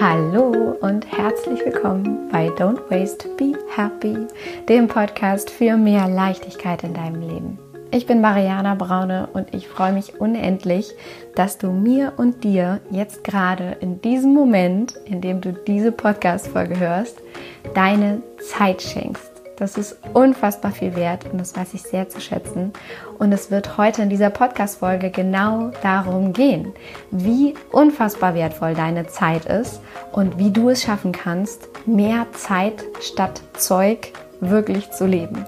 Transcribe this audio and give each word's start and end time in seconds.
Hallo 0.00 0.76
und 0.80 1.10
herzlich 1.10 1.64
willkommen 1.64 2.28
bei 2.30 2.50
Don't 2.50 2.88
Waste, 2.88 3.28
Be 3.30 3.58
Happy, 3.74 4.16
dem 4.68 4.86
Podcast 4.86 5.50
für 5.50 5.76
mehr 5.76 6.08
Leichtigkeit 6.08 6.84
in 6.84 6.94
deinem 6.94 7.20
Leben. 7.20 7.58
Ich 7.90 8.06
bin 8.06 8.20
Mariana 8.20 8.76
Braune 8.76 9.28
und 9.32 9.52
ich 9.52 9.66
freue 9.66 9.92
mich 9.92 10.20
unendlich, 10.20 10.94
dass 11.34 11.58
du 11.58 11.72
mir 11.72 12.12
und 12.16 12.44
dir 12.44 12.80
jetzt 12.92 13.24
gerade 13.24 13.76
in 13.80 14.00
diesem 14.00 14.34
Moment, 14.34 14.94
in 15.04 15.20
dem 15.20 15.40
du 15.40 15.52
diese 15.52 15.90
Podcast-Folge 15.90 16.78
hörst, 16.78 17.20
deine 17.74 18.22
Zeit 18.38 18.82
schenkst. 18.82 19.27
Das 19.58 19.76
ist 19.76 19.98
unfassbar 20.14 20.70
viel 20.70 20.94
wert 20.94 21.24
und 21.32 21.40
das 21.40 21.56
weiß 21.56 21.74
ich 21.74 21.82
sehr 21.82 22.08
zu 22.08 22.20
schätzen. 22.20 22.72
Und 23.18 23.32
es 23.32 23.50
wird 23.50 23.76
heute 23.76 24.02
in 24.02 24.08
dieser 24.08 24.30
Podcast-Folge 24.30 25.10
genau 25.10 25.72
darum 25.82 26.32
gehen, 26.32 26.72
wie 27.10 27.54
unfassbar 27.72 28.34
wertvoll 28.34 28.74
deine 28.74 29.08
Zeit 29.08 29.46
ist 29.46 29.80
und 30.12 30.38
wie 30.38 30.52
du 30.52 30.68
es 30.68 30.82
schaffen 30.82 31.10
kannst, 31.10 31.68
mehr 31.86 32.26
Zeit 32.32 32.84
statt 33.00 33.42
Zeug 33.54 34.12
wirklich 34.40 34.92
zu 34.92 35.06
leben. 35.06 35.44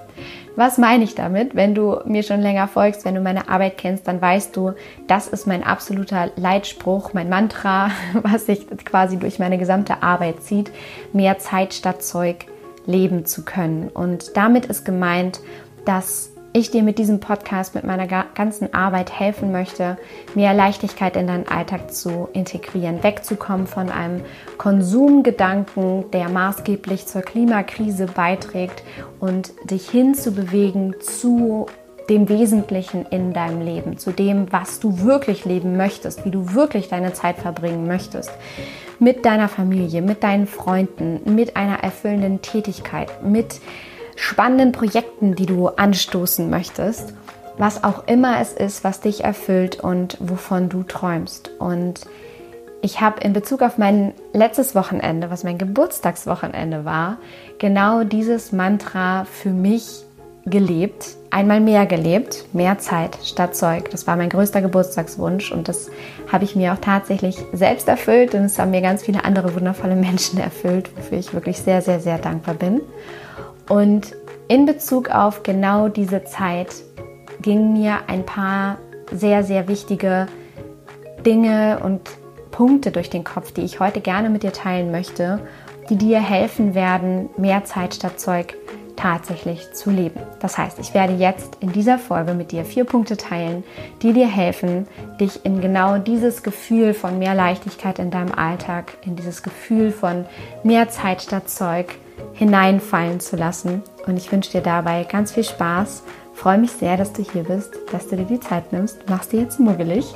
Was 0.57 0.77
meine 0.77 1.05
ich 1.05 1.15
damit? 1.15 1.55
Wenn 1.55 1.73
du 1.73 2.01
mir 2.03 2.23
schon 2.23 2.41
länger 2.41 2.67
folgst, 2.67 3.05
wenn 3.05 3.15
du 3.15 3.21
meine 3.21 3.47
Arbeit 3.47 3.77
kennst, 3.77 4.09
dann 4.09 4.21
weißt 4.21 4.53
du, 4.53 4.73
das 5.07 5.29
ist 5.29 5.47
mein 5.47 5.63
absoluter 5.63 6.29
Leitspruch, 6.35 7.13
mein 7.13 7.29
Mantra, 7.29 7.91
was 8.21 8.47
sich 8.47 8.67
quasi 8.83 9.17
durch 9.17 9.39
meine 9.39 9.57
gesamte 9.57 10.03
Arbeit 10.03 10.43
zieht. 10.43 10.69
Mehr 11.13 11.39
Zeit 11.39 11.73
statt 11.73 12.03
Zeug 12.03 12.47
leben 12.85 13.25
zu 13.25 13.43
können. 13.43 13.89
Und 13.89 14.35
damit 14.35 14.65
ist 14.65 14.85
gemeint, 14.85 15.39
dass 15.85 16.31
ich 16.53 16.69
dir 16.69 16.83
mit 16.83 16.97
diesem 16.97 17.19
Podcast, 17.19 17.75
mit 17.75 17.85
meiner 17.85 18.07
ganzen 18.07 18.73
Arbeit 18.73 19.17
helfen 19.17 19.51
möchte, 19.51 19.97
mehr 20.35 20.53
Leichtigkeit 20.53 21.15
in 21.15 21.27
deinen 21.27 21.47
Alltag 21.47 21.93
zu 21.93 22.27
integrieren, 22.33 23.03
wegzukommen 23.03 23.67
von 23.67 23.89
einem 23.89 24.21
Konsumgedanken, 24.57 26.11
der 26.11 26.29
maßgeblich 26.29 27.07
zur 27.07 27.21
Klimakrise 27.21 28.05
beiträgt 28.05 28.83
und 29.19 29.53
dich 29.63 29.89
hinzubewegen 29.89 30.95
zu 30.99 31.67
dem 32.09 32.27
Wesentlichen 32.27 33.05
in 33.05 33.31
deinem 33.31 33.61
Leben, 33.61 33.97
zu 33.97 34.11
dem, 34.11 34.51
was 34.51 34.81
du 34.81 35.03
wirklich 35.03 35.45
leben 35.45 35.77
möchtest, 35.77 36.25
wie 36.25 36.31
du 36.31 36.53
wirklich 36.53 36.89
deine 36.89 37.13
Zeit 37.13 37.37
verbringen 37.37 37.87
möchtest 37.87 38.31
mit 39.01 39.25
deiner 39.25 39.49
Familie, 39.49 40.03
mit 40.03 40.23
deinen 40.23 40.45
Freunden, 40.45 41.35
mit 41.35 41.57
einer 41.57 41.83
erfüllenden 41.83 42.43
Tätigkeit, 42.43 43.23
mit 43.23 43.59
spannenden 44.15 44.71
Projekten, 44.71 45.33
die 45.33 45.47
du 45.47 45.69
anstoßen 45.69 46.47
möchtest, 46.51 47.15
was 47.57 47.83
auch 47.83 48.07
immer 48.07 48.39
es 48.39 48.53
ist, 48.53 48.83
was 48.83 48.99
dich 48.99 49.23
erfüllt 49.23 49.79
und 49.79 50.17
wovon 50.19 50.69
du 50.69 50.83
träumst. 50.83 51.49
Und 51.57 52.01
ich 52.83 53.01
habe 53.01 53.21
in 53.21 53.33
Bezug 53.33 53.63
auf 53.63 53.79
mein 53.79 54.13
letztes 54.33 54.75
Wochenende, 54.75 55.31
was 55.31 55.43
mein 55.43 55.57
Geburtstagswochenende 55.57 56.85
war, 56.85 57.17
genau 57.57 58.03
dieses 58.03 58.51
Mantra 58.51 59.25
für 59.25 59.49
mich 59.49 60.03
gelebt, 60.45 61.15
einmal 61.31 61.61
mehr 61.61 61.85
gelebt, 61.85 62.45
mehr 62.53 62.77
Zeit 62.77 63.17
statt 63.23 63.55
Zeug. 63.55 63.89
Das 63.89 64.05
war 64.05 64.17
mein 64.17 64.29
größter 64.29 64.61
Geburtstagswunsch 64.61 65.51
und 65.51 65.67
das 65.67 65.89
habe 66.31 66.43
ich 66.43 66.55
mir 66.55 66.73
auch 66.73 66.77
tatsächlich 66.77 67.37
selbst 67.53 67.87
erfüllt 67.87 68.35
und 68.35 68.41
es 68.41 68.59
haben 68.59 68.71
mir 68.71 68.81
ganz 68.81 69.03
viele 69.03 69.23
andere 69.23 69.55
wundervolle 69.55 69.95
Menschen 69.97 70.39
erfüllt, 70.39 70.95
wofür 70.95 71.17
ich 71.17 71.33
wirklich 71.33 71.57
sehr, 71.57 71.81
sehr, 71.81 71.99
sehr 71.99 72.19
dankbar 72.19 72.55
bin. 72.55 72.81
Und 73.67 74.13
in 74.47 74.65
Bezug 74.65 75.09
auf 75.09 75.43
genau 75.43 75.87
diese 75.87 76.25
Zeit 76.25 76.67
gingen 77.41 77.73
mir 77.73 77.99
ein 78.07 78.25
paar 78.25 78.77
sehr, 79.11 79.43
sehr 79.43 79.67
wichtige 79.67 80.27
Dinge 81.25 81.79
und 81.81 82.01
Punkte 82.51 82.91
durch 82.91 83.09
den 83.09 83.23
Kopf, 83.23 83.53
die 83.53 83.61
ich 83.61 83.79
heute 83.79 84.01
gerne 84.01 84.29
mit 84.29 84.43
dir 84.43 84.51
teilen 84.51 84.91
möchte, 84.91 85.39
die 85.89 85.95
dir 85.95 86.19
helfen 86.19 86.75
werden, 86.75 87.29
mehr 87.37 87.63
Zeit 87.63 87.95
statt 87.95 88.19
Zeug 88.19 88.55
tatsächlich 89.01 89.73
zu 89.73 89.89
leben. 89.89 90.19
Das 90.39 90.57
heißt, 90.57 90.77
ich 90.79 90.93
werde 90.93 91.13
jetzt 91.13 91.57
in 91.59 91.71
dieser 91.71 91.97
Folge 91.97 92.33
mit 92.33 92.51
dir 92.51 92.65
vier 92.65 92.83
Punkte 92.83 93.17
teilen, 93.17 93.63
die 94.01 94.13
dir 94.13 94.27
helfen, 94.27 94.87
dich 95.19 95.43
in 95.43 95.59
genau 95.59 95.97
dieses 95.97 96.43
Gefühl 96.43 96.93
von 96.93 97.17
mehr 97.17 97.33
Leichtigkeit 97.33 97.97
in 97.97 98.11
deinem 98.11 98.31
Alltag, 98.31 98.97
in 99.03 99.15
dieses 99.15 99.41
Gefühl 99.41 99.91
von 99.91 100.25
mehr 100.63 100.89
Zeit 100.89 101.23
statt 101.23 101.49
Zeug 101.49 101.87
hineinfallen 102.33 103.19
zu 103.19 103.35
lassen. 103.35 103.81
Und 104.05 104.17
ich 104.17 104.31
wünsche 104.31 104.51
dir 104.51 104.61
dabei 104.61 105.03
ganz 105.03 105.31
viel 105.31 105.43
Spaß. 105.43 106.03
Freue 106.35 106.59
mich 106.59 106.71
sehr, 106.71 106.95
dass 106.95 107.11
du 107.11 107.23
hier 107.23 107.43
bist, 107.43 107.73
dass 107.91 108.07
du 108.07 108.17
dir 108.17 108.25
die 108.25 108.39
Zeit 108.39 108.71
nimmst. 108.71 109.09
Machst 109.09 109.31
dir 109.31 109.41
jetzt 109.41 109.59
muggelig 109.59 110.13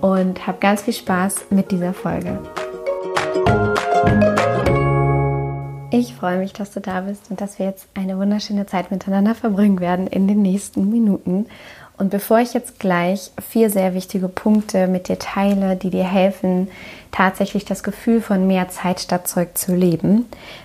und 0.00 0.46
hab 0.46 0.60
ganz 0.60 0.82
viel 0.82 0.94
Spaß 0.94 1.46
mit 1.50 1.72
dieser 1.72 1.94
Folge. 1.94 2.38
Ich 6.00 6.14
freue 6.14 6.38
mich, 6.38 6.54
dass 6.54 6.70
du 6.70 6.80
da 6.80 7.02
bist 7.02 7.30
und 7.30 7.42
dass 7.42 7.58
wir 7.58 7.66
jetzt 7.66 7.86
eine 7.92 8.16
wunderschöne 8.16 8.64
Zeit 8.64 8.90
miteinander 8.90 9.34
verbringen 9.34 9.80
werden 9.80 10.06
in 10.06 10.26
den 10.26 10.40
nächsten 10.40 10.88
Minuten. 10.88 11.44
Und 12.00 12.08
bevor 12.08 12.38
ich 12.38 12.54
jetzt 12.54 12.78
gleich 12.78 13.30
vier 13.46 13.68
sehr 13.68 13.92
wichtige 13.92 14.28
Punkte 14.28 14.86
mit 14.86 15.08
dir 15.08 15.18
teile, 15.18 15.76
die 15.76 15.90
dir 15.90 16.04
helfen, 16.04 16.68
tatsächlich 17.12 17.66
das 17.66 17.82
Gefühl 17.82 18.22
von 18.22 18.46
mehr 18.46 18.70
Zeit 18.70 19.00
statt 19.00 19.28
Zeug 19.28 19.58
zu 19.58 19.74
leben, 19.74 20.24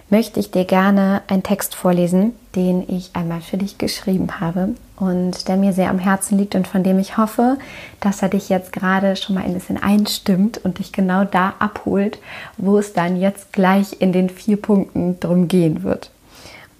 möchte 0.10 0.40
ich 0.40 0.52
dir 0.52 0.64
gerne 0.64 1.24
einen 1.28 1.44
Text 1.44 1.76
vorlesen, 1.76 2.32
den 2.56 2.88
ich 2.88 3.10
einmal 3.16 3.42
für 3.42 3.58
dich 3.58 3.78
geschrieben 3.78 4.40
habe 4.40 4.76
und 4.96 5.50
der 5.50 5.58
mir 5.58 5.74
sehr 5.74 5.90
am 5.90 6.00
Herzen 6.00 6.38
liegt 6.38 6.56
und 6.56 6.70
von 6.70 6.84
dem 6.84 7.00
ich 7.00 7.18
hoffe, 7.18 7.58
dass 8.00 8.22
er 8.22 8.30
dich 8.30 8.48
jetzt 8.48 8.72
gerade 8.72 9.18
schon 9.18 9.36
mal 9.36 9.44
ein 9.44 9.56
bisschen 9.56 9.84
einstimmt 9.84 10.64
und 10.64 10.80
dich 10.80 10.94
genau 10.94 11.26
da 11.26 11.56
abholt, 11.60 12.18
wo 12.56 12.78
es 12.78 12.94
dann 12.94 13.20
jetzt 13.20 13.52
gleich 13.52 13.98
in 14.00 14.14
den 14.14 14.30
vier 14.30 14.56
Punkten 14.56 15.20
drum 15.20 15.50
gehen 15.50 15.84
wird. 15.84 16.12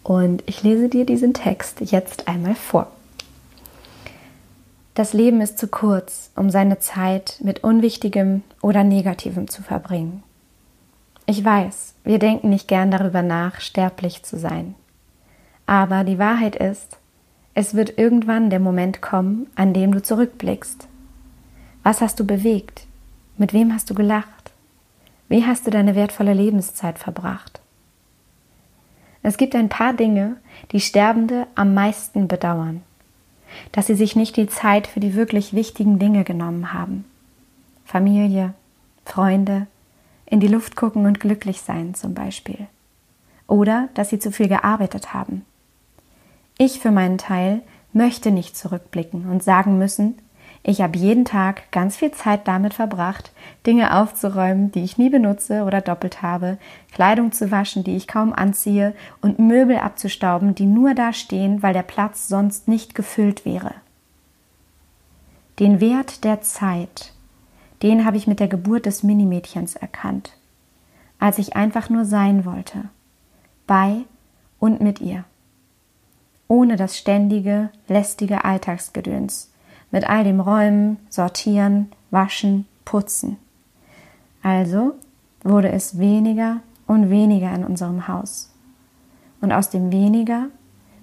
Und 0.02 0.44
ich 0.46 0.64
lese 0.64 0.88
dir 0.88 1.06
diesen 1.06 1.34
Text 1.34 1.82
jetzt 1.82 2.30
einmal 2.30 2.56
vor. 2.56 2.95
Das 4.96 5.12
Leben 5.12 5.42
ist 5.42 5.60
zu 5.60 5.68
kurz, 5.68 6.32
um 6.38 6.50
seine 6.50 6.80
Zeit 6.80 7.40
mit 7.44 7.66
Unwichtigem 7.66 8.44
oder 8.62 8.86
Negativem 8.86 9.50
zu 9.50 9.62
verbringen. 9.62 10.24
Ich 11.26 11.44
weiß, 11.44 11.96
wir 12.06 12.18
denken 12.18 12.50
nicht 12.50 12.70
gern 12.70 12.92
darüber 12.92 13.22
nach, 13.22 13.60
sterblich 13.60 14.24
zu 14.24 14.40
sein. 14.40 14.74
Aber 15.66 16.06
die 16.06 16.18
Wahrheit 16.18 16.56
ist, 16.56 16.98
es 17.54 17.74
wird 17.74 17.98
irgendwann 17.98 18.50
der 18.50 18.62
Moment 18.62 19.02
kommen, 19.02 19.48
an 19.56 19.74
dem 19.74 19.92
du 19.92 20.02
zurückblickst. 20.02 20.88
Was 21.84 22.00
hast 22.00 22.22
du 22.22 22.26
bewegt? 22.26 22.88
Mit 23.38 23.52
wem 23.52 23.74
hast 23.74 23.90
du 23.90 23.96
gelacht? 23.96 24.54
Wie 25.28 25.46
hast 25.46 25.68
du 25.68 25.72
deine 25.72 25.96
wertvolle 25.96 26.34
Lebenszeit 26.34 27.00
verbracht? 27.00 27.60
Es 29.24 29.36
gibt 29.36 29.56
ein 29.56 29.68
paar 29.68 29.92
Dinge, 29.92 30.38
die 30.72 30.80
Sterbende 30.80 31.48
am 31.56 31.74
meisten 31.74 32.30
bedauern 32.30 32.82
dass 33.72 33.88
sie 33.88 33.96
sich 33.96 34.16
nicht 34.16 34.38
die 34.38 34.48
Zeit 34.48 34.88
für 34.88 35.00
die 35.00 35.16
wirklich 35.16 35.54
wichtigen 35.54 36.00
Dinge 36.00 36.24
genommen 36.24 36.74
haben. 36.74 37.06
Familie, 37.86 38.54
Freunde, 39.06 39.68
in 40.26 40.40
die 40.40 40.48
Luft 40.48 40.76
gucken 40.76 41.06
und 41.06 41.20
glücklich 41.20 41.62
sein 41.62 41.94
zum 41.94 42.14
Beispiel. 42.14 42.68
Oder 43.48 43.90
dass 43.94 44.10
sie 44.10 44.20
zu 44.20 44.32
viel 44.32 44.48
gearbeitet 44.48 45.14
haben. 45.14 45.46
Ich 46.58 46.80
für 46.80 46.92
meinen 46.92 47.18
Teil 47.18 47.62
möchte 47.94 48.32
nicht 48.32 48.58
zurückblicken 48.58 49.30
und 49.30 49.44
sagen 49.44 49.78
müssen, 49.78 50.16
ich 50.68 50.82
habe 50.82 50.98
jeden 50.98 51.26
Tag 51.26 51.72
ganz 51.72 51.96
viel 51.96 52.10
Zeit 52.10 52.48
damit 52.48 52.74
verbracht, 52.74 53.32
Dinge 53.68 53.96
aufzuräumen, 53.96 54.72
die 54.72 54.84
ich 54.84 54.98
nie 54.98 55.12
benutze 55.12 55.62
oder 55.64 55.80
doppelt 55.80 56.24
habe, 56.24 56.58
Kleidung 56.92 57.32
zu 57.32 57.52
waschen, 57.52 57.84
die 57.84 57.96
ich 57.96 58.08
kaum 58.08 58.34
anziehe 58.34 58.96
und 59.22 59.38
Möbel 59.38 59.78
abzustauben, 59.78 60.56
die 60.56 60.66
nur 60.66 60.96
da 60.96 61.14
stehen, 61.14 61.62
weil 61.62 61.74
der 61.74 61.84
Platz 61.84 62.28
sonst 62.28 62.68
nicht 62.68 62.96
gefüllt 62.96 63.46
wäre. 63.46 63.76
Den 65.60 65.80
Wert 65.82 66.24
der 66.24 66.42
Zeit, 66.42 67.14
den 67.84 68.04
habe 68.04 68.18
ich 68.18 68.26
mit 68.26 68.40
der 68.40 68.48
Geburt 68.48 68.88
des 68.88 69.04
Minimädchens 69.04 69.76
erkannt, 69.76 70.36
als 71.20 71.38
ich 71.38 71.56
einfach 71.56 71.92
nur 71.92 72.06
sein 72.06 72.44
wollte, 72.44 72.90
bei 73.68 73.98
und 74.58 74.82
mit 74.82 75.00
ihr, 75.00 75.26
ohne 76.48 76.76
das 76.76 76.98
ständige, 76.98 77.70
lästige 77.88 78.44
Alltagsgedöns, 78.44 79.52
mit 79.96 80.10
all 80.10 80.26
dem 80.26 80.42
Räumen, 80.42 80.98
Sortieren, 81.10 81.90
Waschen, 82.12 82.66
Putzen. 82.84 83.38
Also 84.44 84.96
wurde 85.42 85.72
es 85.72 85.98
weniger 85.98 86.60
und 86.86 87.10
weniger 87.10 87.56
in 87.56 87.64
unserem 87.64 88.10
Haus. 88.10 88.54
Und 89.40 89.54
aus 89.54 89.70
dem 89.70 89.94
weniger 89.94 90.48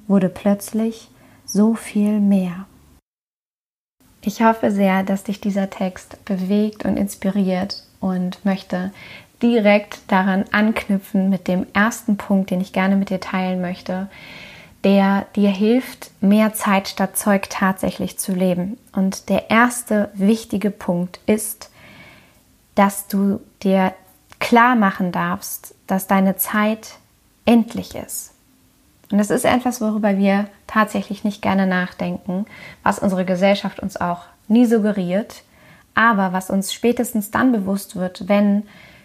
wurde 0.09 0.29
plötzlich 0.29 1.09
so 1.47 1.73
viel 1.73 2.21
mehr. 2.21 2.67
Ich 4.21 4.43
hoffe 4.43 4.71
sehr, 4.71 5.05
dass 5.05 5.25
dich 5.25 5.41
dieser 5.41 5.71
Text 5.71 6.23
bewegt 6.27 6.85
und 6.85 6.99
inspiriert 6.99 7.85
und 7.99 8.45
möchte 8.45 8.93
direkt 9.41 10.01
daran 10.09 10.45
anknüpfen 10.53 11.31
mit 11.31 11.49
dem 11.49 11.67
ersten 11.73 12.19
Punkt, 12.19 12.51
den 12.51 12.61
ich 12.61 12.75
gerne 12.75 12.97
mit 12.97 13.09
dir 13.09 13.21
teilen 13.21 13.63
möchte, 13.63 14.11
der 14.85 15.27
dir 15.37 15.51
hilft, 15.51 16.11
mehr 16.21 16.55
Zeit 16.55 16.89
statt 16.89 17.17
Zeug 17.17 17.49
tatsächlich 17.49 18.19
zu 18.19 18.33
leben. 18.33 18.79
Und 18.93 19.29
der 19.29 19.51
erste 19.51 20.11
wichtige 20.15 20.71
Punkt 20.71 21.21
ist, 21.27 21.71
dass 22.75 23.07
du 23.07 23.41
dir 23.63 23.95
klar 24.41 24.75
machen 24.75 25.13
darfst, 25.13 25.75
dass 25.87 26.07
deine 26.07 26.37
Zeit 26.37 26.95
endlich 27.45 27.95
ist. 27.95 28.33
Und 29.11 29.19
das 29.19 29.31
ist 29.31 29.45
etwas, 29.45 29.81
worüber 29.81 30.17
wir 30.17 30.49
tatsächlich 30.67 31.23
nicht 31.23 31.43
gerne 31.43 31.67
nachdenken, 31.67 32.47
was 32.83 32.99
unsere 32.99 33.25
Gesellschaft 33.25 33.79
uns 33.79 33.99
auch 33.99 34.23
nie 34.49 34.65
suggeriert, 34.67 35.43
aber 35.95 36.33
was 36.33 36.51
uns 36.51 36.73
spätestens 36.73 37.31
dann 37.31 37.53
bewusst 37.53 37.95
wird, 37.95 38.29
wenn 38.29 38.63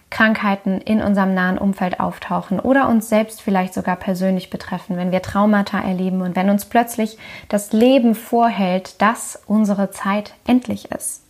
Krankheiten 0.09 0.79
in 0.79 1.01
unserem 1.01 1.33
nahen 1.33 1.57
Umfeld 1.57 1.99
auftauchen 1.99 2.59
oder 2.59 2.87
uns 2.87 3.09
selbst 3.09 3.41
vielleicht 3.41 3.73
sogar 3.73 3.97
persönlich 3.97 4.49
betreffen, 4.49 4.95
wenn 4.97 5.11
wir 5.11 5.21
Traumata 5.21 5.79
erleben 5.79 6.21
und 6.21 6.35
wenn 6.35 6.49
uns 6.49 6.65
plötzlich 6.65 7.17
das 7.49 7.73
Leben 7.73 8.15
vorhält, 8.15 9.01
dass 9.01 9.41
unsere 9.47 9.91
Zeit 9.91 10.33
endlich 10.45 10.91
ist 10.91 11.25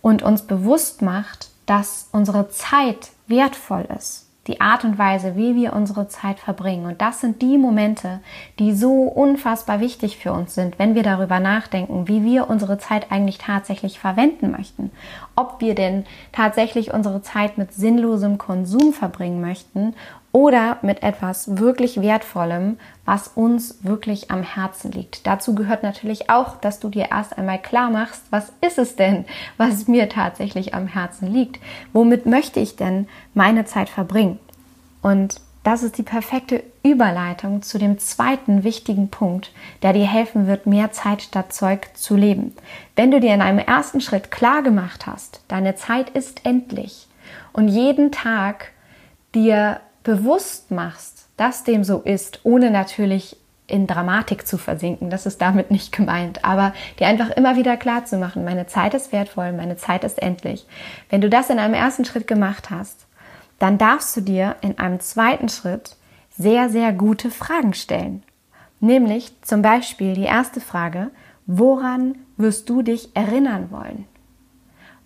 und 0.00 0.22
uns 0.22 0.42
bewusst 0.42 1.02
macht, 1.02 1.50
dass 1.66 2.08
unsere 2.12 2.48
Zeit 2.48 3.10
wertvoll 3.26 3.86
ist 3.94 4.23
die 4.46 4.60
Art 4.60 4.84
und 4.84 4.98
Weise, 4.98 5.36
wie 5.36 5.54
wir 5.54 5.72
unsere 5.72 6.08
Zeit 6.08 6.38
verbringen. 6.38 6.86
Und 6.86 7.00
das 7.00 7.20
sind 7.20 7.40
die 7.42 7.58
Momente, 7.58 8.20
die 8.58 8.74
so 8.74 9.02
unfassbar 9.02 9.80
wichtig 9.80 10.18
für 10.18 10.32
uns 10.32 10.54
sind, 10.54 10.78
wenn 10.78 10.94
wir 10.94 11.02
darüber 11.02 11.40
nachdenken, 11.40 12.08
wie 12.08 12.24
wir 12.24 12.50
unsere 12.50 12.78
Zeit 12.78 13.10
eigentlich 13.10 13.38
tatsächlich 13.38 13.98
verwenden 13.98 14.50
möchten. 14.50 14.90
Ob 15.36 15.60
wir 15.60 15.74
denn 15.74 16.04
tatsächlich 16.32 16.92
unsere 16.92 17.22
Zeit 17.22 17.58
mit 17.58 17.72
sinnlosem 17.72 18.38
Konsum 18.38 18.92
verbringen 18.92 19.40
möchten 19.40 19.94
oder 20.34 20.78
mit 20.82 21.04
etwas 21.04 21.58
wirklich 21.58 22.00
Wertvollem, 22.00 22.76
was 23.04 23.28
uns 23.28 23.84
wirklich 23.84 24.32
am 24.32 24.42
Herzen 24.42 24.90
liegt. 24.90 25.28
Dazu 25.28 25.54
gehört 25.54 25.84
natürlich 25.84 26.28
auch, 26.28 26.56
dass 26.56 26.80
du 26.80 26.88
dir 26.88 27.12
erst 27.12 27.38
einmal 27.38 27.62
klar 27.62 27.88
machst, 27.88 28.24
was 28.30 28.50
ist 28.60 28.78
es 28.78 28.96
denn, 28.96 29.26
was 29.58 29.86
mir 29.86 30.08
tatsächlich 30.08 30.74
am 30.74 30.88
Herzen 30.88 31.32
liegt? 31.32 31.60
Womit 31.92 32.26
möchte 32.26 32.58
ich 32.58 32.74
denn 32.74 33.06
meine 33.32 33.64
Zeit 33.64 33.88
verbringen? 33.88 34.40
Und 35.02 35.40
das 35.62 35.84
ist 35.84 35.98
die 35.98 36.02
perfekte 36.02 36.64
Überleitung 36.82 37.62
zu 37.62 37.78
dem 37.78 38.00
zweiten 38.00 38.64
wichtigen 38.64 39.10
Punkt, 39.10 39.52
der 39.82 39.92
dir 39.92 40.06
helfen 40.06 40.48
wird, 40.48 40.66
mehr 40.66 40.90
Zeit 40.90 41.22
statt 41.22 41.52
Zeug 41.52 41.90
zu 41.94 42.16
leben. 42.16 42.56
Wenn 42.96 43.12
du 43.12 43.20
dir 43.20 43.34
in 43.34 43.40
einem 43.40 43.60
ersten 43.60 44.00
Schritt 44.00 44.32
klar 44.32 44.62
gemacht 44.62 45.06
hast, 45.06 45.42
deine 45.46 45.76
Zeit 45.76 46.10
ist 46.10 46.44
endlich 46.44 47.06
und 47.52 47.68
jeden 47.68 48.10
Tag 48.10 48.72
dir 49.32 49.80
bewusst 50.04 50.70
machst, 50.70 51.28
dass 51.36 51.64
dem 51.64 51.82
so 51.82 52.00
ist, 52.00 52.40
ohne 52.44 52.70
natürlich 52.70 53.36
in 53.66 53.86
Dramatik 53.86 54.46
zu 54.46 54.58
versinken, 54.58 55.08
das 55.08 55.24
ist 55.26 55.40
damit 55.40 55.70
nicht 55.70 55.90
gemeint, 55.90 56.44
aber 56.44 56.74
dir 56.98 57.06
einfach 57.06 57.30
immer 57.30 57.56
wieder 57.56 57.76
klar 57.76 58.04
zu 58.04 58.18
machen, 58.18 58.44
meine 58.44 58.66
Zeit 58.66 58.92
ist 58.92 59.10
wertvoll, 59.10 59.52
meine 59.52 59.76
Zeit 59.76 60.04
ist 60.04 60.20
endlich. 60.22 60.66
Wenn 61.08 61.22
du 61.22 61.30
das 61.30 61.48
in 61.48 61.58
einem 61.58 61.74
ersten 61.74 62.04
Schritt 62.04 62.26
gemacht 62.26 62.70
hast, 62.70 63.06
dann 63.58 63.78
darfst 63.78 64.14
du 64.16 64.20
dir 64.20 64.56
in 64.60 64.78
einem 64.78 65.00
zweiten 65.00 65.48
Schritt 65.48 65.96
sehr, 66.36 66.68
sehr 66.68 66.92
gute 66.92 67.30
Fragen 67.30 67.72
stellen. 67.72 68.22
Nämlich 68.80 69.32
zum 69.40 69.62
Beispiel 69.62 70.14
die 70.14 70.24
erste 70.24 70.60
Frage, 70.60 71.10
woran 71.46 72.16
wirst 72.36 72.68
du 72.68 72.82
dich 72.82 73.16
erinnern 73.16 73.70
wollen? 73.70 74.04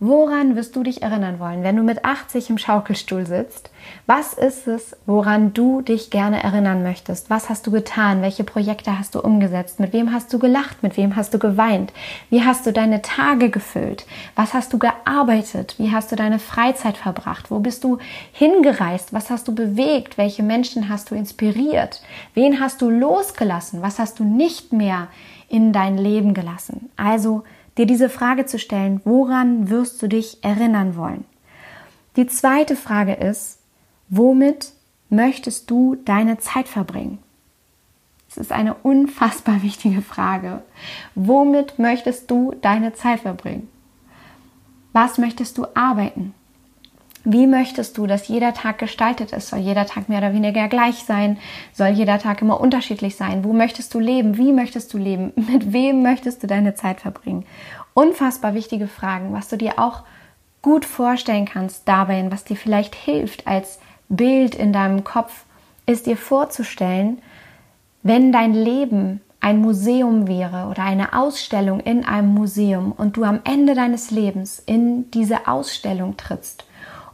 Woran 0.01 0.55
wirst 0.55 0.77
du 0.77 0.85
dich 0.85 1.03
erinnern 1.03 1.41
wollen, 1.41 1.65
wenn 1.65 1.75
du 1.75 1.83
mit 1.83 2.05
80 2.05 2.51
im 2.51 2.59
Schaukelstuhl 2.59 3.27
sitzt? 3.27 3.71
Was 4.07 4.33
ist 4.33 4.69
es, 4.69 4.97
woran 5.07 5.55
du 5.55 5.81
dich 5.81 6.11
gerne 6.11 6.41
erinnern 6.41 6.85
möchtest? 6.85 7.31
Was 7.31 7.49
hast 7.49 7.67
du 7.67 7.73
getan? 7.73 8.23
Welche 8.23 8.45
Projekte 8.45 8.97
hast 8.97 9.17
du 9.17 9.21
umgesetzt? 9.21 9.81
Mit 9.81 9.93
wem 9.93 10.13
hast 10.13 10.33
du 10.33 10.39
gelacht? 10.39 10.85
Mit 10.85 10.97
wem 10.97 11.17
hast 11.17 11.35
du 11.35 11.41
geweint? 11.41 11.93
Wie 12.31 12.45
hast 12.45 12.65
du 12.65 12.73
deine 12.73 13.03
Tage 13.03 13.51
gefüllt? 13.51 14.07
Was 14.37 14.55
hast 14.55 14.73
du 14.73 14.79
gearbeitet? 14.79 15.75
Wie 15.79 15.91
hast 15.91 16.13
du 16.13 16.17
deine 16.17 16.39
Freizeit 16.39 16.97
verbracht? 16.97 17.51
Wo 17.51 17.59
bist 17.59 17.83
du 17.83 17.99
hingereist? 18.31 19.13
Was 19.13 19.31
hast 19.31 19.49
du 19.49 19.55
bewegt? 19.55 20.17
Welche 20.17 20.45
Menschen 20.45 20.89
hast 20.89 21.11
du 21.11 21.17
inspiriert? 21.17 22.03
Wen 22.35 22.61
hast 22.61 22.83
du 22.83 22.89
losgelassen? 22.89 23.83
Was 23.83 23.99
hast 23.99 24.21
du 24.21 24.25
nicht 24.25 24.73
mehr 24.73 25.09
in 25.49 25.73
dein 25.73 25.99
Leben 25.99 26.35
gelassen? 26.35 26.89
Also, 26.97 27.43
dir 27.79 27.87
diese 27.87 28.11
Frage 28.11 28.45
zu 28.45 28.59
stellen, 28.59 29.01
woran 29.05 29.71
wirst 29.71 30.03
du 30.03 30.09
dich 30.09 30.43
erinnern 30.45 30.97
wollen? 30.97 31.25
Die 32.17 32.27
zweite 32.27 32.77
Frage 32.77 33.15
ist, 33.15 33.61
womit 34.09 34.73
möchtest 35.09 35.71
du 35.71 35.95
deine 35.95 36.39
Zeit 36.39 36.69
verbringen? 36.69 37.19
Es 38.29 38.37
ist 38.37 38.53
eine 38.53 38.75
unfassbar 38.75 39.63
wichtige 39.63 40.03
Frage. 40.03 40.63
Womit 41.15 41.79
möchtest 41.79 42.31
du 42.31 42.55
deine 42.61 42.93
Zeit 42.95 43.21
verbringen? 43.21 43.69
Was 44.93 45.19
möchtest 45.19 45.57
du 45.59 45.67
arbeiten? 45.75 46.35
Wie 47.31 47.47
möchtest 47.47 47.99
du, 47.99 48.07
dass 48.07 48.29
jeder 48.29 48.55
Tag 48.55 48.79
gestaltet 48.79 49.35
ist? 49.35 49.49
Soll 49.49 49.59
jeder 49.59 49.85
Tag 49.85 50.09
mehr 50.09 50.17
oder 50.17 50.33
weniger 50.33 50.67
gleich 50.69 51.05
sein? 51.05 51.37
Soll 51.75 51.89
jeder 51.89 52.19
Tag 52.19 52.41
immer 52.41 52.59
unterschiedlich 52.59 53.17
sein? 53.17 53.45
Wo 53.45 53.53
möchtest 53.53 53.93
du 53.93 54.01
leben? 54.01 54.39
Wie 54.39 54.51
möchtest 54.51 54.95
du 54.95 54.97
leben? 54.97 55.35
Mit 55.37 55.75
wem 55.75 56.03
möchtest 56.03 56.43
du 56.43 56.47
deine 56.47 56.75
Zeit 56.75 57.03
verbringen? 57.03 57.45
Unfassbar 57.93 58.55
wichtige 58.55 58.89
Fragen, 58.89 59.35
was 59.35 59.49
du 59.49 59.59
dir 59.59 59.79
auch 59.79 60.05
gut 60.63 60.87
vorstellen 60.87 61.45
kannst 61.45 61.87
dabei, 61.87 62.27
was 62.31 62.45
dir 62.45 62.57
vielleicht 62.57 62.95
hilft 62.95 63.47
als 63.47 63.79
Bild 64.09 64.55
in 64.55 64.73
deinem 64.73 65.05
Kopf, 65.05 65.45
ist 65.85 66.07
dir 66.07 66.17
vorzustellen, 66.17 67.21
wenn 68.03 68.33
dein 68.33 68.55
Leben 68.55 69.21
ein 69.41 69.61
Museum 69.61 70.29
wäre 70.29 70.69
oder 70.71 70.83
eine 70.83 71.13
Ausstellung 71.13 71.81
in 71.81 72.07
einem 72.07 72.33
Museum 72.33 72.91
und 72.91 73.19
du 73.19 73.25
am 73.25 73.41
Ende 73.45 73.75
deines 73.75 74.11
Lebens 74.11 74.63
in 74.65 75.11
diese 75.11 75.47
Ausstellung 75.47 76.17
trittst 76.17 76.65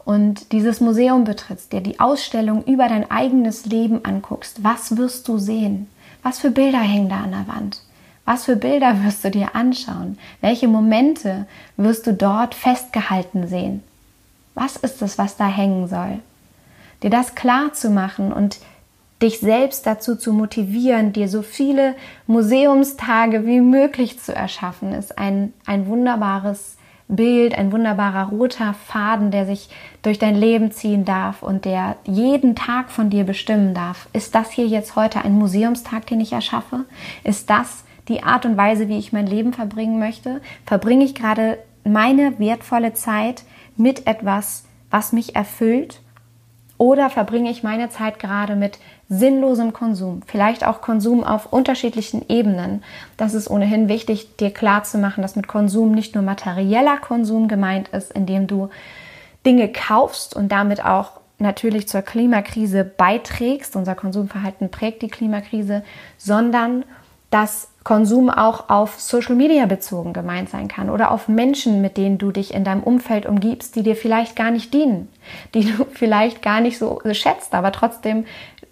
und 0.04 0.52
dieses 0.52 0.80
Museum 0.80 1.24
betrittst, 1.24 1.72
dir 1.72 1.80
die 1.80 1.98
Ausstellung 1.98 2.64
über 2.64 2.88
dein 2.88 3.10
eigenes 3.10 3.66
Leben 3.66 4.04
anguckst, 4.04 4.62
was 4.62 4.96
wirst 4.96 5.28
du 5.28 5.38
sehen? 5.38 5.88
Was 6.22 6.38
für 6.38 6.50
Bilder 6.50 6.80
hängen 6.80 7.08
da 7.08 7.20
an 7.20 7.30
der 7.30 7.48
Wand? 7.48 7.80
Was 8.24 8.44
für 8.44 8.56
Bilder 8.56 9.04
wirst 9.04 9.24
du 9.24 9.30
dir 9.30 9.54
anschauen? 9.54 10.18
Welche 10.40 10.68
Momente 10.68 11.46
wirst 11.76 12.06
du 12.06 12.14
dort 12.14 12.54
festgehalten 12.54 13.46
sehen? 13.48 13.82
Was 14.54 14.76
ist 14.76 15.02
es, 15.02 15.18
was 15.18 15.36
da 15.36 15.46
hängen 15.46 15.88
soll? 15.88 16.20
Dir 17.02 17.10
das 17.10 17.34
klar 17.34 17.72
zu 17.74 17.90
machen 17.90 18.32
und 18.32 18.58
dich 19.20 19.40
selbst 19.40 19.86
dazu 19.86 20.16
zu 20.16 20.32
motivieren, 20.32 21.12
dir 21.12 21.28
so 21.28 21.42
viele 21.42 21.94
Museumstage 22.26 23.46
wie 23.46 23.60
möglich 23.60 24.20
zu 24.20 24.34
erschaffen, 24.34 24.92
ist 24.92 25.18
ein, 25.18 25.52
ein 25.66 25.86
wunderbares 25.86 26.76
Bild, 27.08 27.56
ein 27.56 27.70
wunderbarer 27.70 28.28
roter 28.28 28.74
Faden, 28.74 29.30
der 29.30 29.46
sich 29.46 29.68
durch 30.02 30.18
dein 30.18 30.34
Leben 30.34 30.70
ziehen 30.70 31.04
darf 31.04 31.42
und 31.42 31.64
der 31.64 31.96
jeden 32.04 32.56
Tag 32.56 32.90
von 32.90 33.10
dir 33.10 33.24
bestimmen 33.24 33.74
darf. 33.74 34.08
Ist 34.12 34.34
das 34.34 34.50
hier 34.50 34.66
jetzt 34.66 34.96
heute 34.96 35.22
ein 35.22 35.34
Museumstag, 35.34 36.06
den 36.06 36.20
ich 36.20 36.32
erschaffe? 36.32 36.84
Ist 37.22 37.50
das 37.50 37.84
die 38.08 38.22
Art 38.22 38.46
und 38.46 38.56
Weise, 38.56 38.88
wie 38.88 38.98
ich 38.98 39.12
mein 39.12 39.26
Leben 39.26 39.52
verbringen 39.52 39.98
möchte? 39.98 40.40
Verbringe 40.66 41.04
ich 41.04 41.14
gerade 41.14 41.58
meine 41.84 42.38
wertvolle 42.38 42.94
Zeit 42.94 43.44
mit 43.76 44.06
etwas, 44.06 44.64
was 44.90 45.12
mich 45.12 45.36
erfüllt? 45.36 46.00
Oder 46.84 47.08
verbringe 47.08 47.50
ich 47.50 47.62
meine 47.62 47.88
Zeit 47.88 48.18
gerade 48.18 48.56
mit 48.56 48.78
sinnlosem 49.08 49.72
Konsum, 49.72 50.20
vielleicht 50.26 50.66
auch 50.66 50.82
Konsum 50.82 51.24
auf 51.24 51.50
unterschiedlichen 51.50 52.28
Ebenen. 52.28 52.84
Das 53.16 53.32
ist 53.32 53.48
ohnehin 53.48 53.88
wichtig, 53.88 54.36
dir 54.36 54.50
klar 54.50 54.84
zu 54.84 54.98
machen, 54.98 55.22
dass 55.22 55.34
mit 55.34 55.48
Konsum 55.48 55.92
nicht 55.92 56.14
nur 56.14 56.22
materieller 56.22 56.98
Konsum 56.98 57.48
gemeint 57.48 57.88
ist, 57.88 58.12
indem 58.12 58.46
du 58.46 58.68
Dinge 59.46 59.72
kaufst 59.72 60.36
und 60.36 60.52
damit 60.52 60.84
auch 60.84 61.12
natürlich 61.38 61.88
zur 61.88 62.02
Klimakrise 62.02 62.84
beiträgst. 62.84 63.76
Unser 63.76 63.94
Konsumverhalten 63.94 64.70
prägt 64.70 65.00
die 65.00 65.08
Klimakrise, 65.08 65.84
sondern 66.18 66.84
dass 67.34 67.66
Konsum 67.82 68.30
auch 68.30 68.70
auf 68.70 69.00
Social 69.00 69.34
Media 69.34 69.66
bezogen 69.66 70.12
gemeint 70.12 70.50
sein 70.50 70.68
kann 70.68 70.88
oder 70.88 71.10
auf 71.10 71.26
Menschen, 71.26 71.82
mit 71.82 71.96
denen 71.96 72.16
du 72.16 72.30
dich 72.30 72.54
in 72.54 72.62
deinem 72.62 72.84
Umfeld 72.84 73.26
umgibst, 73.26 73.74
die 73.74 73.82
dir 73.82 73.96
vielleicht 73.96 74.36
gar 74.36 74.52
nicht 74.52 74.72
dienen, 74.72 75.08
die 75.52 75.64
du 75.64 75.84
vielleicht 75.92 76.42
gar 76.42 76.60
nicht 76.60 76.78
so 76.78 77.00
schätzt, 77.10 77.52
aber 77.52 77.72
trotzdem 77.72 78.24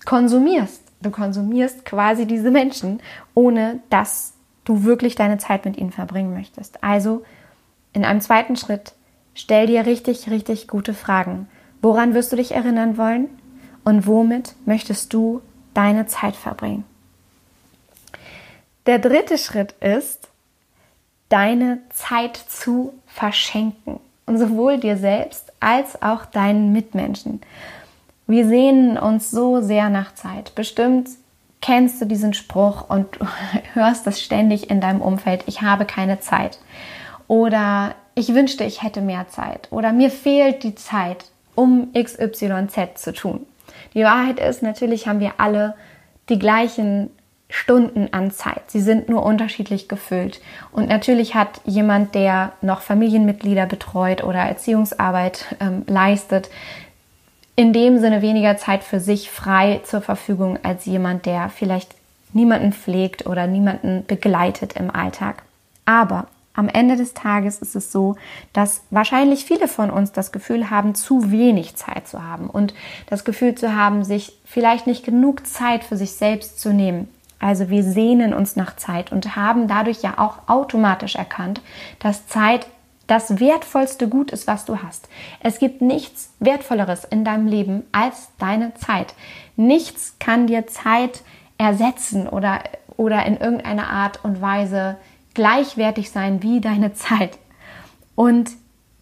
konsumierst. 0.04 0.80
Du 1.00 1.10
konsumierst 1.10 1.84
quasi 1.84 2.24
diese 2.24 2.52
Menschen, 2.52 3.00
ohne 3.34 3.80
dass 3.90 4.34
du 4.64 4.84
wirklich 4.84 5.16
deine 5.16 5.38
Zeit 5.38 5.64
mit 5.64 5.76
ihnen 5.76 5.90
verbringen 5.90 6.32
möchtest. 6.32 6.84
Also 6.84 7.24
in 7.92 8.04
einem 8.04 8.20
zweiten 8.20 8.54
Schritt 8.54 8.92
stell 9.34 9.66
dir 9.66 9.86
richtig, 9.86 10.30
richtig 10.30 10.68
gute 10.68 10.94
Fragen. 10.94 11.48
Woran 11.82 12.14
wirst 12.14 12.30
du 12.30 12.36
dich 12.36 12.52
erinnern 12.54 12.96
wollen? 12.96 13.28
Und 13.82 14.06
womit 14.06 14.54
möchtest 14.66 15.12
du 15.12 15.40
deine 15.74 16.06
Zeit 16.06 16.36
verbringen? 16.36 16.84
Der 18.86 18.98
dritte 18.98 19.38
Schritt 19.38 19.72
ist, 19.80 20.28
deine 21.28 21.78
Zeit 21.90 22.36
zu 22.36 22.92
verschenken. 23.06 24.00
Und 24.26 24.38
sowohl 24.38 24.78
dir 24.78 24.96
selbst 24.96 25.52
als 25.60 26.00
auch 26.02 26.26
deinen 26.26 26.72
Mitmenschen. 26.72 27.40
Wir 28.26 28.46
sehnen 28.46 28.96
uns 28.98 29.30
so 29.30 29.60
sehr 29.60 29.88
nach 29.88 30.14
Zeit. 30.14 30.54
Bestimmt 30.54 31.08
kennst 31.60 32.00
du 32.00 32.06
diesen 32.06 32.34
Spruch 32.34 32.88
und 32.88 33.06
hörst 33.74 34.06
das 34.06 34.20
ständig 34.20 34.70
in 34.70 34.80
deinem 34.80 35.00
Umfeld, 35.00 35.44
ich 35.46 35.62
habe 35.62 35.84
keine 35.84 36.20
Zeit. 36.20 36.58
Oder 37.28 37.94
ich 38.14 38.34
wünschte, 38.34 38.64
ich 38.64 38.82
hätte 38.82 39.00
mehr 39.00 39.28
Zeit. 39.28 39.68
Oder 39.70 39.92
mir 39.92 40.10
fehlt 40.10 40.62
die 40.62 40.74
Zeit. 40.74 41.24
um 41.54 41.92
XYZ 41.92 42.74
zu 42.96 43.12
tun. 43.12 43.46
Die 43.94 44.04
Wahrheit 44.04 44.40
ist, 44.40 44.62
natürlich 44.62 45.06
haben 45.06 45.20
wir 45.20 45.34
alle 45.36 45.74
die 46.28 46.38
gleichen 46.38 47.10
Stunden 47.52 48.08
an 48.12 48.30
Zeit. 48.30 48.62
Sie 48.68 48.80
sind 48.80 49.10
nur 49.10 49.24
unterschiedlich 49.24 49.86
gefüllt. 49.86 50.40
Und 50.72 50.88
natürlich 50.88 51.34
hat 51.34 51.60
jemand, 51.64 52.14
der 52.14 52.52
noch 52.62 52.80
Familienmitglieder 52.80 53.66
betreut 53.66 54.24
oder 54.24 54.38
Erziehungsarbeit 54.38 55.54
ähm, 55.60 55.84
leistet, 55.86 56.48
in 57.54 57.74
dem 57.74 57.98
Sinne 57.98 58.22
weniger 58.22 58.56
Zeit 58.56 58.82
für 58.82 59.00
sich 59.00 59.30
frei 59.30 59.82
zur 59.84 60.00
Verfügung 60.00 60.58
als 60.62 60.86
jemand, 60.86 61.26
der 61.26 61.50
vielleicht 61.50 61.94
niemanden 62.32 62.72
pflegt 62.72 63.26
oder 63.26 63.46
niemanden 63.46 64.06
begleitet 64.06 64.72
im 64.72 64.90
Alltag. 64.90 65.42
Aber 65.84 66.28
am 66.54 66.68
Ende 66.68 66.96
des 66.96 67.12
Tages 67.12 67.58
ist 67.58 67.76
es 67.76 67.92
so, 67.92 68.16
dass 68.54 68.80
wahrscheinlich 68.88 69.44
viele 69.44 69.68
von 69.68 69.90
uns 69.90 70.12
das 70.12 70.32
Gefühl 70.32 70.70
haben, 70.70 70.94
zu 70.94 71.30
wenig 71.30 71.76
Zeit 71.76 72.08
zu 72.08 72.24
haben 72.24 72.48
und 72.48 72.72
das 73.10 73.24
Gefühl 73.24 73.54
zu 73.54 73.76
haben, 73.76 74.04
sich 74.04 74.38
vielleicht 74.46 74.86
nicht 74.86 75.04
genug 75.04 75.46
Zeit 75.46 75.84
für 75.84 75.98
sich 75.98 76.12
selbst 76.12 76.58
zu 76.58 76.72
nehmen. 76.72 77.08
Also 77.42 77.70
wir 77.70 77.82
sehnen 77.82 78.32
uns 78.32 78.54
nach 78.54 78.76
Zeit 78.76 79.10
und 79.10 79.34
haben 79.34 79.66
dadurch 79.66 80.00
ja 80.00 80.14
auch 80.16 80.48
automatisch 80.48 81.16
erkannt, 81.16 81.60
dass 81.98 82.28
Zeit 82.28 82.68
das 83.08 83.40
wertvollste 83.40 84.08
Gut 84.08 84.30
ist, 84.30 84.46
was 84.46 84.64
du 84.64 84.78
hast. 84.78 85.08
Es 85.40 85.58
gibt 85.58 85.82
nichts 85.82 86.32
Wertvolleres 86.38 87.04
in 87.04 87.24
deinem 87.24 87.48
Leben 87.48 87.82
als 87.90 88.28
deine 88.38 88.74
Zeit. 88.74 89.14
Nichts 89.56 90.14
kann 90.20 90.46
dir 90.46 90.68
Zeit 90.68 91.22
ersetzen 91.58 92.28
oder, 92.28 92.60
oder 92.96 93.26
in 93.26 93.36
irgendeiner 93.36 93.88
Art 93.88 94.24
und 94.24 94.40
Weise 94.40 94.96
gleichwertig 95.34 96.12
sein 96.12 96.44
wie 96.44 96.60
deine 96.60 96.92
Zeit. 96.94 97.38
Und 98.14 98.52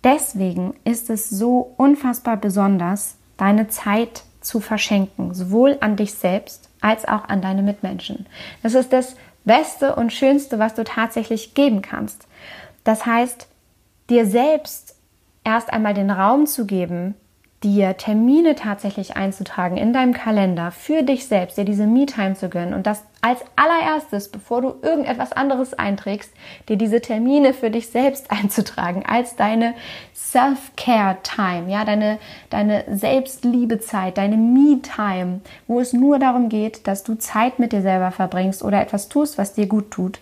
deswegen 0.03 0.73
ist 0.85 1.11
es 1.11 1.29
so 1.29 1.75
unfassbar 1.77 2.39
besonders, 2.39 3.17
deine 3.37 3.69
Zeit 3.69 4.23
zu 4.41 4.61
verschenken, 4.61 5.35
sowohl 5.35 5.77
an 5.81 5.97
dich 5.97 6.15
selbst 6.15 6.70
als 6.81 7.07
auch 7.07 7.29
an 7.29 7.43
deine 7.43 7.63
Mitmenschen. 7.63 8.27
Das 8.63 8.75
ist 8.75 8.93
das 8.93 9.17
Beste 9.45 9.97
und 9.97 10.13
Schönste, 10.13 10.59
was 10.59 10.75
du 10.75 10.85
tatsächlich 10.85 11.55
geben 11.55 11.83
kannst. 11.83 12.27
Das 12.85 13.07
heißt, 13.07 13.49
dir 14.09 14.27
selbst 14.27 14.97
erst 15.45 15.73
einmal 15.73 15.95
den 15.95 16.11
Raum 16.11 16.47
zu 16.47 16.67
geben, 16.67 17.15
dir 17.63 17.99
Termine 17.99 18.55
tatsächlich 18.55 19.17
einzutragen 19.17 19.77
in 19.77 19.93
deinem 19.93 20.15
Kalender 20.15 20.71
für 20.71 21.03
dich 21.03 21.27
selbst, 21.27 21.59
dir 21.59 21.67
diese 21.67 21.87
Me-Time 21.87 22.35
zu 22.35 22.49
gönnen 22.49 22.73
und 22.73 22.87
das 22.87 23.05
als 23.21 23.41
allererstes, 23.55 24.31
bevor 24.31 24.63
du 24.63 24.75
irgendetwas 24.81 25.33
anderes 25.33 25.75
einträgst, 25.75 26.33
dir 26.71 26.77
diese 26.77 27.03
Termine 27.03 27.53
für 27.53 27.71
dich 27.71 27.89
selbst 27.89 28.31
einzutragen 28.31 29.05
als 29.07 29.37
deine 29.37 29.75
Self-Care-Time, 30.15 31.71
ja, 31.71 31.85
deine, 31.85 32.19
deine 32.49 32.85
Selbstliebezeit, 32.91 34.17
deine 34.17 34.39
Me-Time, 34.39 35.41
wo 35.67 35.81
es 35.81 35.93
nur 35.93 36.19
darum 36.19 36.49
geht, 36.49 36.87
dass 36.87 37.03
du 37.03 37.17
Zeit 37.17 37.59
mit 37.59 37.73
dir 37.73 37.83
selber 37.83 38.11
verbringst 38.11 38.63
oder 38.63 38.81
etwas 38.81 39.11
tust, 39.11 39.37
was 39.37 39.53
dir 39.53 39.67
gut 39.67 39.91
tut, 39.91 40.19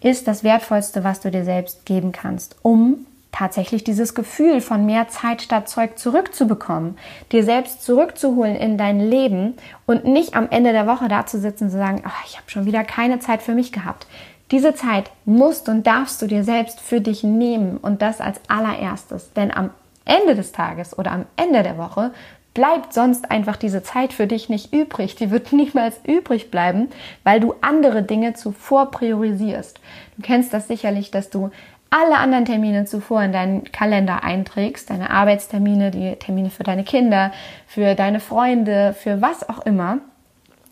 ist 0.00 0.28
das 0.28 0.44
Wertvollste, 0.44 1.02
was 1.02 1.18
du 1.18 1.32
dir 1.32 1.44
selbst 1.44 1.84
geben 1.84 2.12
kannst, 2.12 2.54
um 2.62 3.06
tatsächlich 3.36 3.84
dieses 3.84 4.14
Gefühl 4.14 4.62
von 4.62 4.86
mehr 4.86 5.08
Zeit 5.08 5.42
statt 5.42 5.68
Zeug 5.68 5.98
zurückzubekommen, 5.98 6.96
dir 7.32 7.44
selbst 7.44 7.84
zurückzuholen 7.84 8.56
in 8.56 8.78
dein 8.78 8.98
Leben 8.98 9.54
und 9.84 10.04
nicht 10.04 10.34
am 10.34 10.48
Ende 10.48 10.72
der 10.72 10.86
Woche 10.86 11.08
da 11.08 11.26
zu 11.26 11.38
sitzen 11.38 11.64
und 11.64 11.70
zu 11.70 11.76
sagen, 11.76 12.02
ach, 12.06 12.24
ich 12.26 12.38
habe 12.38 12.50
schon 12.50 12.64
wieder 12.64 12.82
keine 12.82 13.18
Zeit 13.18 13.42
für 13.42 13.54
mich 13.54 13.72
gehabt. 13.72 14.06
Diese 14.52 14.74
Zeit 14.74 15.10
musst 15.26 15.68
und 15.68 15.86
darfst 15.86 16.22
du 16.22 16.26
dir 16.26 16.44
selbst 16.44 16.80
für 16.80 17.02
dich 17.02 17.24
nehmen 17.24 17.76
und 17.76 18.00
das 18.00 18.22
als 18.22 18.40
allererstes, 18.48 19.32
denn 19.34 19.50
am 19.50 19.70
Ende 20.06 20.34
des 20.34 20.52
Tages 20.52 20.98
oder 20.98 21.12
am 21.12 21.26
Ende 21.36 21.62
der 21.62 21.76
Woche 21.76 22.12
bleibt 22.54 22.94
sonst 22.94 23.30
einfach 23.30 23.56
diese 23.56 23.82
Zeit 23.82 24.14
für 24.14 24.26
dich 24.26 24.48
nicht 24.48 24.72
übrig. 24.72 25.14
Die 25.14 25.30
wird 25.30 25.52
niemals 25.52 26.00
übrig 26.04 26.50
bleiben, 26.50 26.88
weil 27.22 27.38
du 27.38 27.54
andere 27.60 28.02
Dinge 28.02 28.32
zuvor 28.32 28.90
priorisierst. 28.90 29.78
Du 30.16 30.22
kennst 30.22 30.54
das 30.54 30.68
sicherlich, 30.68 31.10
dass 31.10 31.28
du 31.28 31.50
alle 31.90 32.18
anderen 32.18 32.44
Termine 32.44 32.84
zuvor 32.84 33.22
in 33.22 33.32
deinen 33.32 33.64
Kalender 33.72 34.24
einträgst, 34.24 34.90
deine 34.90 35.10
Arbeitstermine, 35.10 35.90
die 35.90 36.16
Termine 36.16 36.50
für 36.50 36.64
deine 36.64 36.84
Kinder, 36.84 37.32
für 37.66 37.94
deine 37.94 38.20
Freunde, 38.20 38.94
für 38.98 39.22
was 39.22 39.48
auch 39.48 39.64
immer. 39.64 39.98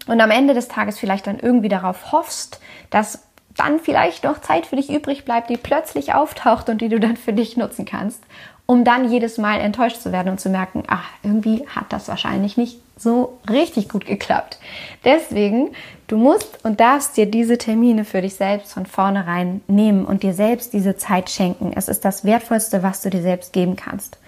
Und 0.06 0.20
am 0.20 0.30
Ende 0.30 0.54
des 0.54 0.68
Tages 0.68 0.98
vielleicht 0.98 1.26
dann 1.26 1.38
irgendwie 1.38 1.68
darauf 1.68 2.12
hoffst, 2.12 2.60
dass 2.90 3.26
dann 3.56 3.78
vielleicht 3.78 4.24
noch 4.24 4.40
Zeit 4.40 4.66
für 4.66 4.76
dich 4.76 4.90
übrig 4.90 5.24
bleibt, 5.24 5.48
die 5.48 5.56
plötzlich 5.56 6.12
auftaucht 6.12 6.68
und 6.68 6.80
die 6.80 6.88
du 6.88 6.98
dann 6.98 7.16
für 7.16 7.32
dich 7.32 7.56
nutzen 7.56 7.84
kannst 7.84 8.22
um 8.66 8.84
dann 8.84 9.10
jedes 9.10 9.38
Mal 9.38 9.60
enttäuscht 9.60 10.00
zu 10.00 10.12
werden 10.12 10.30
und 10.30 10.40
zu 10.40 10.48
merken, 10.48 10.84
ach, 10.86 11.04
irgendwie 11.22 11.66
hat 11.68 11.92
das 11.92 12.08
wahrscheinlich 12.08 12.56
nicht 12.56 12.78
so 12.96 13.38
richtig 13.50 13.88
gut 13.88 14.06
geklappt. 14.06 14.58
Deswegen, 15.04 15.70
du 16.06 16.16
musst 16.16 16.64
und 16.64 16.80
darfst 16.80 17.16
dir 17.16 17.26
diese 17.26 17.58
Termine 17.58 18.04
für 18.04 18.22
dich 18.22 18.34
selbst 18.34 18.72
von 18.72 18.86
vornherein 18.86 19.62
nehmen 19.66 20.04
und 20.04 20.22
dir 20.22 20.34
selbst 20.34 20.72
diese 20.72 20.96
Zeit 20.96 21.30
schenken. 21.30 21.72
Es 21.74 21.88
ist 21.88 22.04
das 22.04 22.24
Wertvollste, 22.24 22.82
was 22.82 23.02
du 23.02 23.10
dir 23.10 23.22
selbst 23.22 23.52
geben 23.52 23.76
kannst. 23.76 24.18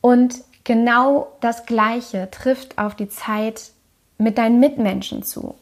Und 0.00 0.36
genau 0.64 1.28
das 1.40 1.66
Gleiche 1.66 2.28
trifft 2.30 2.78
auf 2.78 2.94
die 2.94 3.08
Zeit 3.08 3.70
mit 4.18 4.38
deinen 4.38 4.60
Mitmenschen 4.60 5.22
zu. 5.22 5.54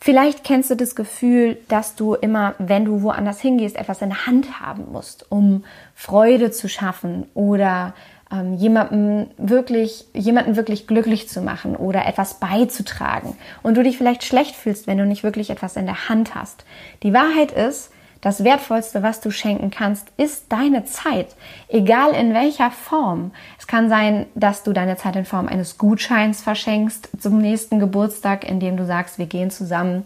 Vielleicht 0.00 0.42
kennst 0.42 0.68
du 0.68 0.74
das 0.74 0.96
Gefühl, 0.96 1.58
dass 1.68 1.94
du 1.94 2.14
immer, 2.14 2.56
wenn 2.58 2.84
du 2.84 3.02
woanders 3.02 3.40
hingehst, 3.40 3.76
etwas 3.76 4.02
in 4.02 4.08
der 4.08 4.26
Hand 4.26 4.60
haben 4.60 4.90
musst, 4.90 5.30
um 5.30 5.64
Freude 5.94 6.50
zu 6.50 6.68
schaffen 6.68 7.26
oder 7.34 7.94
ähm, 8.32 8.54
jemanden 8.54 9.30
wirklich, 9.36 10.06
jemanden 10.14 10.56
wirklich 10.56 10.86
glücklich 10.86 11.28
zu 11.28 11.42
machen 11.42 11.76
oder 11.76 12.06
etwas 12.06 12.40
beizutragen 12.40 13.36
und 13.62 13.76
du 13.76 13.82
dich 13.82 13.98
vielleicht 13.98 14.24
schlecht 14.24 14.56
fühlst, 14.56 14.86
wenn 14.86 14.98
du 14.98 15.06
nicht 15.06 15.22
wirklich 15.22 15.50
etwas 15.50 15.76
in 15.76 15.86
der 15.86 16.08
Hand 16.08 16.34
hast. 16.34 16.64
Die 17.02 17.12
Wahrheit 17.12 17.52
ist, 17.52 17.90
das 18.22 18.44
Wertvollste, 18.44 19.02
was 19.02 19.20
du 19.20 19.32
schenken 19.32 19.70
kannst, 19.70 20.06
ist 20.16 20.44
deine 20.50 20.84
Zeit, 20.84 21.34
egal 21.68 22.12
in 22.12 22.32
welcher 22.32 22.70
Form. 22.70 23.32
Es 23.58 23.66
kann 23.66 23.88
sein, 23.88 24.26
dass 24.36 24.62
du 24.62 24.72
deine 24.72 24.96
Zeit 24.96 25.16
in 25.16 25.24
Form 25.24 25.48
eines 25.48 25.76
Gutscheins 25.76 26.40
verschenkst 26.40 27.10
zum 27.18 27.38
nächsten 27.38 27.80
Geburtstag, 27.80 28.48
indem 28.48 28.76
du 28.76 28.86
sagst, 28.86 29.18
wir 29.18 29.26
gehen 29.26 29.50
zusammen 29.50 30.04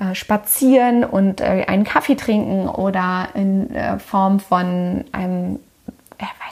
äh, 0.00 0.16
spazieren 0.16 1.04
und 1.04 1.40
äh, 1.40 1.64
einen 1.68 1.84
Kaffee 1.84 2.16
trinken 2.16 2.68
oder 2.68 3.28
in 3.34 3.72
äh, 3.72 4.00
Form 4.00 4.40
von 4.40 5.04
einem 5.12 5.60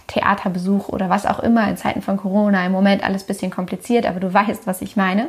Theaterbesuch 0.06 0.88
oder 0.88 1.08
was 1.08 1.26
auch 1.26 1.40
immer 1.40 1.68
in 1.68 1.76
Zeiten 1.76 2.02
von 2.02 2.16
Corona. 2.16 2.64
Im 2.66 2.72
Moment 2.72 3.02
alles 3.02 3.24
bisschen 3.24 3.50
kompliziert, 3.50 4.06
aber 4.06 4.20
du 4.20 4.32
weißt, 4.32 4.66
was 4.66 4.82
ich 4.82 4.96
meine. 4.96 5.28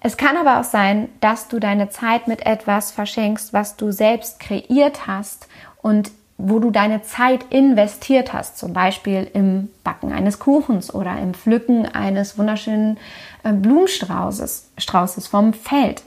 Es 0.00 0.16
kann 0.16 0.36
aber 0.36 0.58
auch 0.58 0.64
sein, 0.64 1.08
dass 1.20 1.48
du 1.48 1.60
deine 1.60 1.88
Zeit 1.88 2.26
mit 2.26 2.44
etwas 2.44 2.90
verschenkst, 2.90 3.52
was 3.52 3.76
du 3.76 3.92
selbst 3.92 4.40
kreiert 4.40 5.06
hast 5.06 5.46
und 5.80 6.10
wo 6.38 6.58
du 6.58 6.72
deine 6.72 7.02
Zeit 7.02 7.44
investiert 7.50 8.32
hast, 8.32 8.58
zum 8.58 8.72
Beispiel 8.72 9.30
im 9.32 9.70
Backen 9.84 10.12
eines 10.12 10.40
Kuchens 10.40 10.92
oder 10.92 11.16
im 11.18 11.34
Pflücken 11.34 11.86
eines 11.86 12.36
wunderschönen 12.36 12.98
äh, 13.44 13.52
Blumenstraußes 13.52 14.70
Straußes 14.76 15.28
vom 15.28 15.52
Feld. 15.52 16.02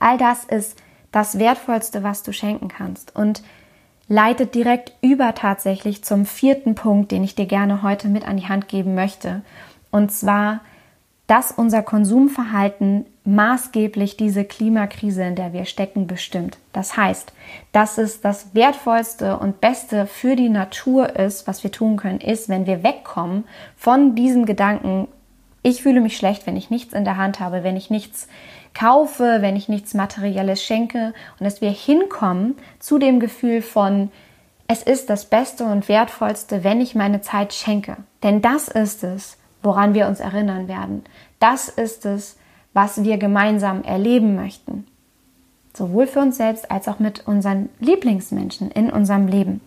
All 0.00 0.18
das 0.18 0.44
ist 0.44 0.76
das 1.12 1.38
Wertvollste, 1.38 2.02
was 2.02 2.22
du 2.22 2.32
schenken 2.34 2.68
kannst 2.68 3.16
und 3.16 3.42
leitet 4.08 4.54
direkt 4.54 4.92
über 5.02 5.34
tatsächlich 5.34 6.02
zum 6.02 6.26
vierten 6.26 6.74
Punkt, 6.74 7.12
den 7.12 7.24
ich 7.24 7.34
dir 7.34 7.46
gerne 7.46 7.82
heute 7.82 8.08
mit 8.08 8.26
an 8.26 8.36
die 8.36 8.48
Hand 8.48 8.68
geben 8.68 8.94
möchte. 8.94 9.42
Und 9.90 10.10
zwar 10.12 10.60
dass 11.28 11.52
unser 11.52 11.82
Konsumverhalten 11.82 13.04
maßgeblich 13.24 14.16
diese 14.16 14.46
Klimakrise, 14.46 15.22
in 15.22 15.34
der 15.34 15.52
wir 15.52 15.66
stecken, 15.66 16.06
bestimmt. 16.06 16.56
Das 16.72 16.96
heißt, 16.96 17.34
dass 17.70 17.98
es 17.98 18.22
das 18.22 18.54
Wertvollste 18.54 19.38
und 19.38 19.60
Beste 19.60 20.06
für 20.06 20.36
die 20.36 20.48
Natur 20.48 21.16
ist, 21.16 21.46
was 21.46 21.62
wir 21.62 21.70
tun 21.70 21.98
können, 21.98 22.22
ist, 22.22 22.48
wenn 22.48 22.66
wir 22.66 22.82
wegkommen 22.82 23.44
von 23.76 24.14
diesem 24.14 24.46
Gedanken, 24.46 25.06
ich 25.62 25.82
fühle 25.82 26.00
mich 26.00 26.16
schlecht, 26.16 26.46
wenn 26.46 26.56
ich 26.56 26.70
nichts 26.70 26.94
in 26.94 27.04
der 27.04 27.18
Hand 27.18 27.40
habe, 27.40 27.62
wenn 27.62 27.76
ich 27.76 27.90
nichts 27.90 28.26
kaufe, 28.78 29.38
wenn 29.40 29.56
ich 29.56 29.68
nichts 29.68 29.94
Materielles 29.94 30.62
schenke 30.62 31.12
und 31.38 31.44
dass 31.44 31.60
wir 31.60 31.70
hinkommen 31.70 32.56
zu 32.78 32.98
dem 32.98 33.18
Gefühl 33.18 33.62
von, 33.62 34.10
es 34.68 34.82
ist 34.82 35.10
das 35.10 35.24
Beste 35.24 35.64
und 35.64 35.88
Wertvollste, 35.88 36.62
wenn 36.62 36.80
ich 36.80 36.94
meine 36.94 37.20
Zeit 37.20 37.54
schenke. 37.54 37.96
Denn 38.22 38.42
das 38.42 38.68
ist 38.68 39.02
es, 39.02 39.38
woran 39.62 39.94
wir 39.94 40.06
uns 40.06 40.20
erinnern 40.20 40.68
werden. 40.68 41.04
Das 41.40 41.68
ist 41.68 42.06
es, 42.06 42.36
was 42.72 43.02
wir 43.02 43.18
gemeinsam 43.18 43.82
erleben 43.82 44.36
möchten. 44.36 44.86
Sowohl 45.74 46.06
für 46.06 46.20
uns 46.20 46.36
selbst 46.36 46.70
als 46.70 46.86
auch 46.86 46.98
mit 46.98 47.26
unseren 47.26 47.70
Lieblingsmenschen 47.80 48.70
in 48.70 48.90
unserem 48.90 49.26
Leben. 49.26 49.60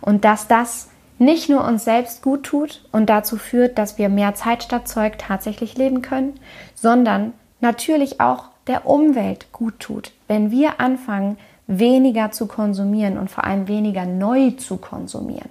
Und 0.00 0.24
dass 0.24 0.48
das 0.48 0.88
nicht 1.18 1.48
nur 1.48 1.64
uns 1.64 1.84
selbst 1.84 2.22
gut 2.22 2.44
tut 2.44 2.84
und 2.92 3.08
dazu 3.08 3.36
führt, 3.36 3.78
dass 3.78 3.98
wir 3.98 4.08
mehr 4.08 4.34
Zeit 4.34 4.62
statt 4.62 4.88
Zeug 4.88 5.18
tatsächlich 5.18 5.76
leben 5.76 6.02
können, 6.02 6.38
sondern 6.74 7.32
natürlich 7.60 8.20
auch 8.20 8.50
der 8.66 8.86
Umwelt 8.86 9.52
gut 9.52 9.78
tut, 9.80 10.12
wenn 10.28 10.50
wir 10.50 10.80
anfangen, 10.80 11.38
weniger 11.66 12.30
zu 12.30 12.46
konsumieren 12.46 13.18
und 13.18 13.30
vor 13.30 13.44
allem 13.44 13.68
weniger 13.68 14.06
neu 14.06 14.52
zu 14.52 14.76
konsumieren. 14.76 15.50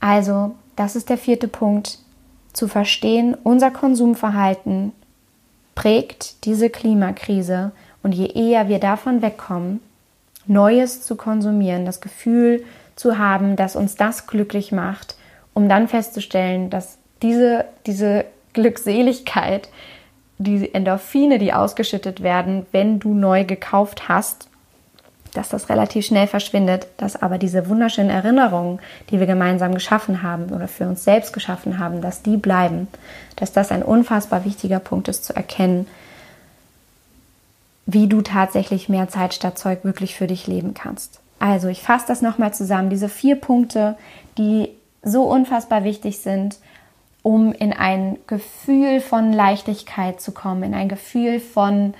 Also 0.00 0.54
das 0.76 0.96
ist 0.96 1.08
der 1.08 1.18
vierte 1.18 1.48
Punkt, 1.48 1.98
zu 2.52 2.66
verstehen, 2.66 3.36
unser 3.44 3.70
Konsumverhalten 3.70 4.92
prägt 5.74 6.44
diese 6.44 6.68
Klimakrise 6.68 7.70
und 8.02 8.12
je 8.12 8.26
eher 8.26 8.68
wir 8.68 8.80
davon 8.80 9.22
wegkommen, 9.22 9.80
Neues 10.46 11.02
zu 11.02 11.16
konsumieren, 11.16 11.84
das 11.84 12.00
Gefühl 12.00 12.64
zu 12.96 13.18
haben, 13.18 13.56
dass 13.56 13.76
uns 13.76 13.94
das 13.94 14.26
glücklich 14.26 14.72
macht, 14.72 15.14
um 15.54 15.68
dann 15.68 15.86
festzustellen, 15.86 16.70
dass 16.70 16.98
diese, 17.22 17.66
diese 17.86 18.24
Glückseligkeit, 18.52 19.68
die 20.40 20.74
Endorphine, 20.74 21.38
die 21.38 21.52
ausgeschüttet 21.52 22.22
werden, 22.22 22.66
wenn 22.72 22.98
du 22.98 23.12
neu 23.14 23.44
gekauft 23.44 24.08
hast, 24.08 24.48
dass 25.34 25.50
das 25.50 25.68
relativ 25.68 26.06
schnell 26.06 26.26
verschwindet, 26.26 26.88
dass 26.96 27.20
aber 27.20 27.38
diese 27.38 27.68
wunderschönen 27.68 28.10
Erinnerungen, 28.10 28.80
die 29.10 29.20
wir 29.20 29.26
gemeinsam 29.26 29.74
geschaffen 29.74 30.22
haben 30.22 30.50
oder 30.50 30.66
für 30.66 30.88
uns 30.88 31.04
selbst 31.04 31.32
geschaffen 31.32 31.78
haben, 31.78 32.00
dass 32.00 32.22
die 32.22 32.36
bleiben, 32.36 32.88
dass 33.36 33.52
das 33.52 33.70
ein 33.70 33.82
unfassbar 33.82 34.44
wichtiger 34.44 34.80
Punkt 34.80 35.08
ist 35.08 35.24
zu 35.24 35.36
erkennen, 35.36 35.86
wie 37.86 38.08
du 38.08 38.22
tatsächlich 38.22 38.88
mehr 38.88 39.08
Zeit 39.08 39.34
statt 39.34 39.58
Zeug 39.58 39.84
wirklich 39.84 40.14
für 40.16 40.26
dich 40.26 40.46
leben 40.46 40.74
kannst. 40.74 41.20
Also, 41.38 41.68
ich 41.68 41.82
fasse 41.82 42.06
das 42.08 42.22
nochmal 42.22 42.52
zusammen. 42.54 42.90
Diese 42.90 43.08
vier 43.08 43.36
Punkte, 43.36 43.96
die 44.38 44.70
so 45.02 45.24
unfassbar 45.24 45.84
wichtig 45.84 46.18
sind, 46.18 46.58
um 47.22 47.52
in 47.52 47.72
ein 47.72 48.18
Gefühl 48.26 49.00
von 49.00 49.32
Leichtigkeit 49.32 50.20
zu 50.20 50.32
kommen, 50.32 50.62
in 50.62 50.74
ein 50.74 50.88
Gefühl 50.88 51.40
von, 51.40 51.94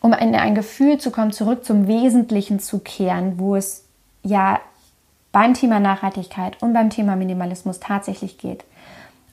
um 0.00 0.12
in 0.12 0.34
ein 0.34 0.54
Gefühl 0.54 0.98
zu 0.98 1.10
kommen, 1.10 1.32
zurück 1.32 1.64
zum 1.64 1.86
Wesentlichen 1.86 2.58
zu 2.58 2.80
kehren, 2.80 3.38
wo 3.38 3.56
es 3.56 3.84
ja 4.22 4.60
beim 5.32 5.54
Thema 5.54 5.78
Nachhaltigkeit 5.78 6.60
und 6.62 6.72
beim 6.72 6.90
Thema 6.90 7.16
Minimalismus 7.16 7.78
tatsächlich 7.78 8.38
geht. 8.38 8.64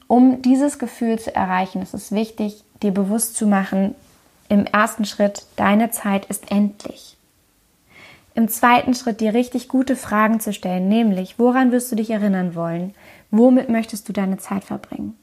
Um 0.07 0.41
dieses 0.41 0.79
Gefühl 0.79 1.19
zu 1.19 1.35
erreichen, 1.35 1.81
ist 1.81 1.93
es 1.93 2.11
wichtig, 2.11 2.63
dir 2.81 2.91
bewusst 2.91 3.35
zu 3.35 3.47
machen, 3.47 3.95
im 4.49 4.65
ersten 4.65 5.03
Schritt, 5.03 5.45
deine 5.57 5.91
Zeit 5.91 6.25
ist 6.25 6.51
endlich. 6.51 7.17
Im 8.33 8.47
zweiten 8.47 8.93
Schritt 8.93 9.19
dir 9.19 9.33
richtig 9.33 9.67
gute 9.67 9.95
Fragen 9.95 10.39
zu 10.39 10.53
stellen, 10.53 10.87
nämlich, 10.87 11.39
woran 11.39 11.71
wirst 11.71 11.91
du 11.91 11.95
dich 11.95 12.11
erinnern 12.11 12.55
wollen? 12.55 12.93
Womit 13.31 13.69
möchtest 13.69 14.07
du 14.07 14.13
deine 14.13 14.37
Zeit 14.37 14.63
verbringen? 14.63 15.17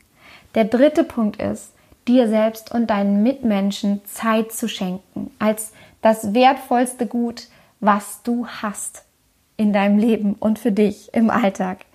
Der 0.54 0.64
dritte 0.64 1.04
Punkt 1.04 1.40
ist, 1.40 1.72
dir 2.06 2.28
selbst 2.28 2.72
und 2.72 2.88
deinen 2.88 3.22
Mitmenschen 3.22 4.04
Zeit 4.04 4.52
zu 4.52 4.68
schenken, 4.68 5.30
als 5.38 5.72
das 6.02 6.34
wertvollste 6.34 7.06
Gut, 7.06 7.48
was 7.80 8.22
du 8.22 8.46
hast 8.46 9.04
in 9.56 9.72
deinem 9.72 9.98
Leben 9.98 10.34
und 10.34 10.58
für 10.58 10.72
dich 10.72 11.12
im 11.14 11.30
Alltag. 11.30 11.86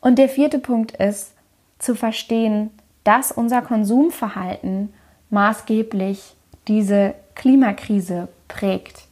Und 0.00 0.18
der 0.18 0.28
vierte 0.28 0.58
Punkt 0.58 0.92
ist, 0.92 1.34
zu 1.78 1.94
verstehen, 1.94 2.70
dass 3.04 3.32
unser 3.32 3.62
Konsumverhalten 3.62 4.92
maßgeblich 5.30 6.34
diese 6.68 7.14
Klimakrise 7.34 8.28
prägt. 8.48 9.06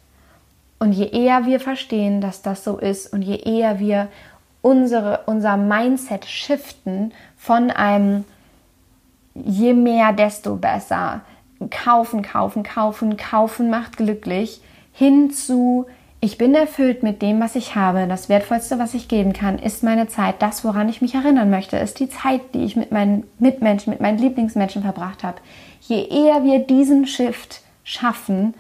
Und 0.78 0.93
je 0.93 1.09
eher 1.09 1.47
wir 1.47 1.61
verstehen, 1.61 2.21
dass 2.21 2.43
das 2.43 2.62
so 2.62 2.78
ist 2.78 3.12
und 3.12 3.23
je 3.23 3.37
eher 3.37 3.81
wir 3.81 4.09
unsere, 4.62 5.20
unser 5.26 5.56
Mindset 5.56 6.24
shiften 6.24 7.12
von 7.36 7.70
einem 7.70 8.24
je 9.34 9.72
mehr, 9.72 10.12
desto 10.12 10.56
besser, 10.56 11.20
kaufen, 11.70 12.22
kaufen, 12.22 12.62
kaufen, 12.62 13.16
kaufen 13.16 13.70
macht 13.70 13.96
glücklich, 13.96 14.60
hin 14.92 15.30
zu 15.30 15.86
ich 16.20 16.36
bin 16.36 16.54
erfüllt 16.54 17.04
mit 17.04 17.22
dem, 17.22 17.40
was 17.40 17.54
ich 17.54 17.76
habe. 17.76 18.08
Das 18.08 18.28
Wertvollste, 18.28 18.80
was 18.80 18.94
ich 18.94 19.06
geben 19.06 19.32
kann, 19.32 19.58
ist 19.58 19.84
meine 19.84 20.08
Zeit. 20.08 20.42
Das, 20.42 20.64
woran 20.64 20.88
ich 20.88 21.00
mich 21.00 21.14
erinnern 21.14 21.48
möchte, 21.48 21.76
ist 21.76 22.00
die 22.00 22.08
Zeit, 22.08 22.40
die 22.54 22.64
ich 22.64 22.74
mit 22.74 22.90
meinen 22.90 23.22
Mitmenschen, 23.38 23.92
mit 23.92 24.00
meinen 24.00 24.18
Lieblingsmenschen 24.18 24.82
verbracht 24.82 25.22
habe. 25.22 25.38
Je 25.80 26.04
eher 26.08 26.42
wir 26.42 26.58
diesen 26.58 27.06
Shift 27.06 27.60
schaffen, 27.84 28.54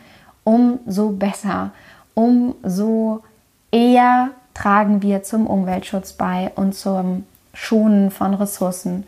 umso 0.44 1.10
besser, 1.10 1.72
umso 2.14 3.24
eher 3.72 4.30
tragen 4.58 5.02
wir 5.02 5.22
zum 5.22 5.46
Umweltschutz 5.46 6.14
bei 6.14 6.50
und 6.56 6.74
zum 6.74 7.24
Schonen 7.54 8.10
von 8.10 8.34
Ressourcen, 8.34 9.06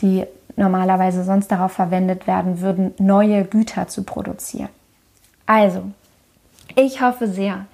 die 0.00 0.24
normalerweise 0.56 1.22
sonst 1.22 1.52
darauf 1.52 1.70
verwendet 1.70 2.26
werden 2.26 2.60
würden, 2.60 2.94
neue 2.98 3.44
Güter 3.44 3.86
zu 3.86 4.02
produzieren. 4.02 4.70
Also, 5.46 5.84
ich 6.74 7.00
hoffe 7.00 7.28
sehr, 7.28 7.66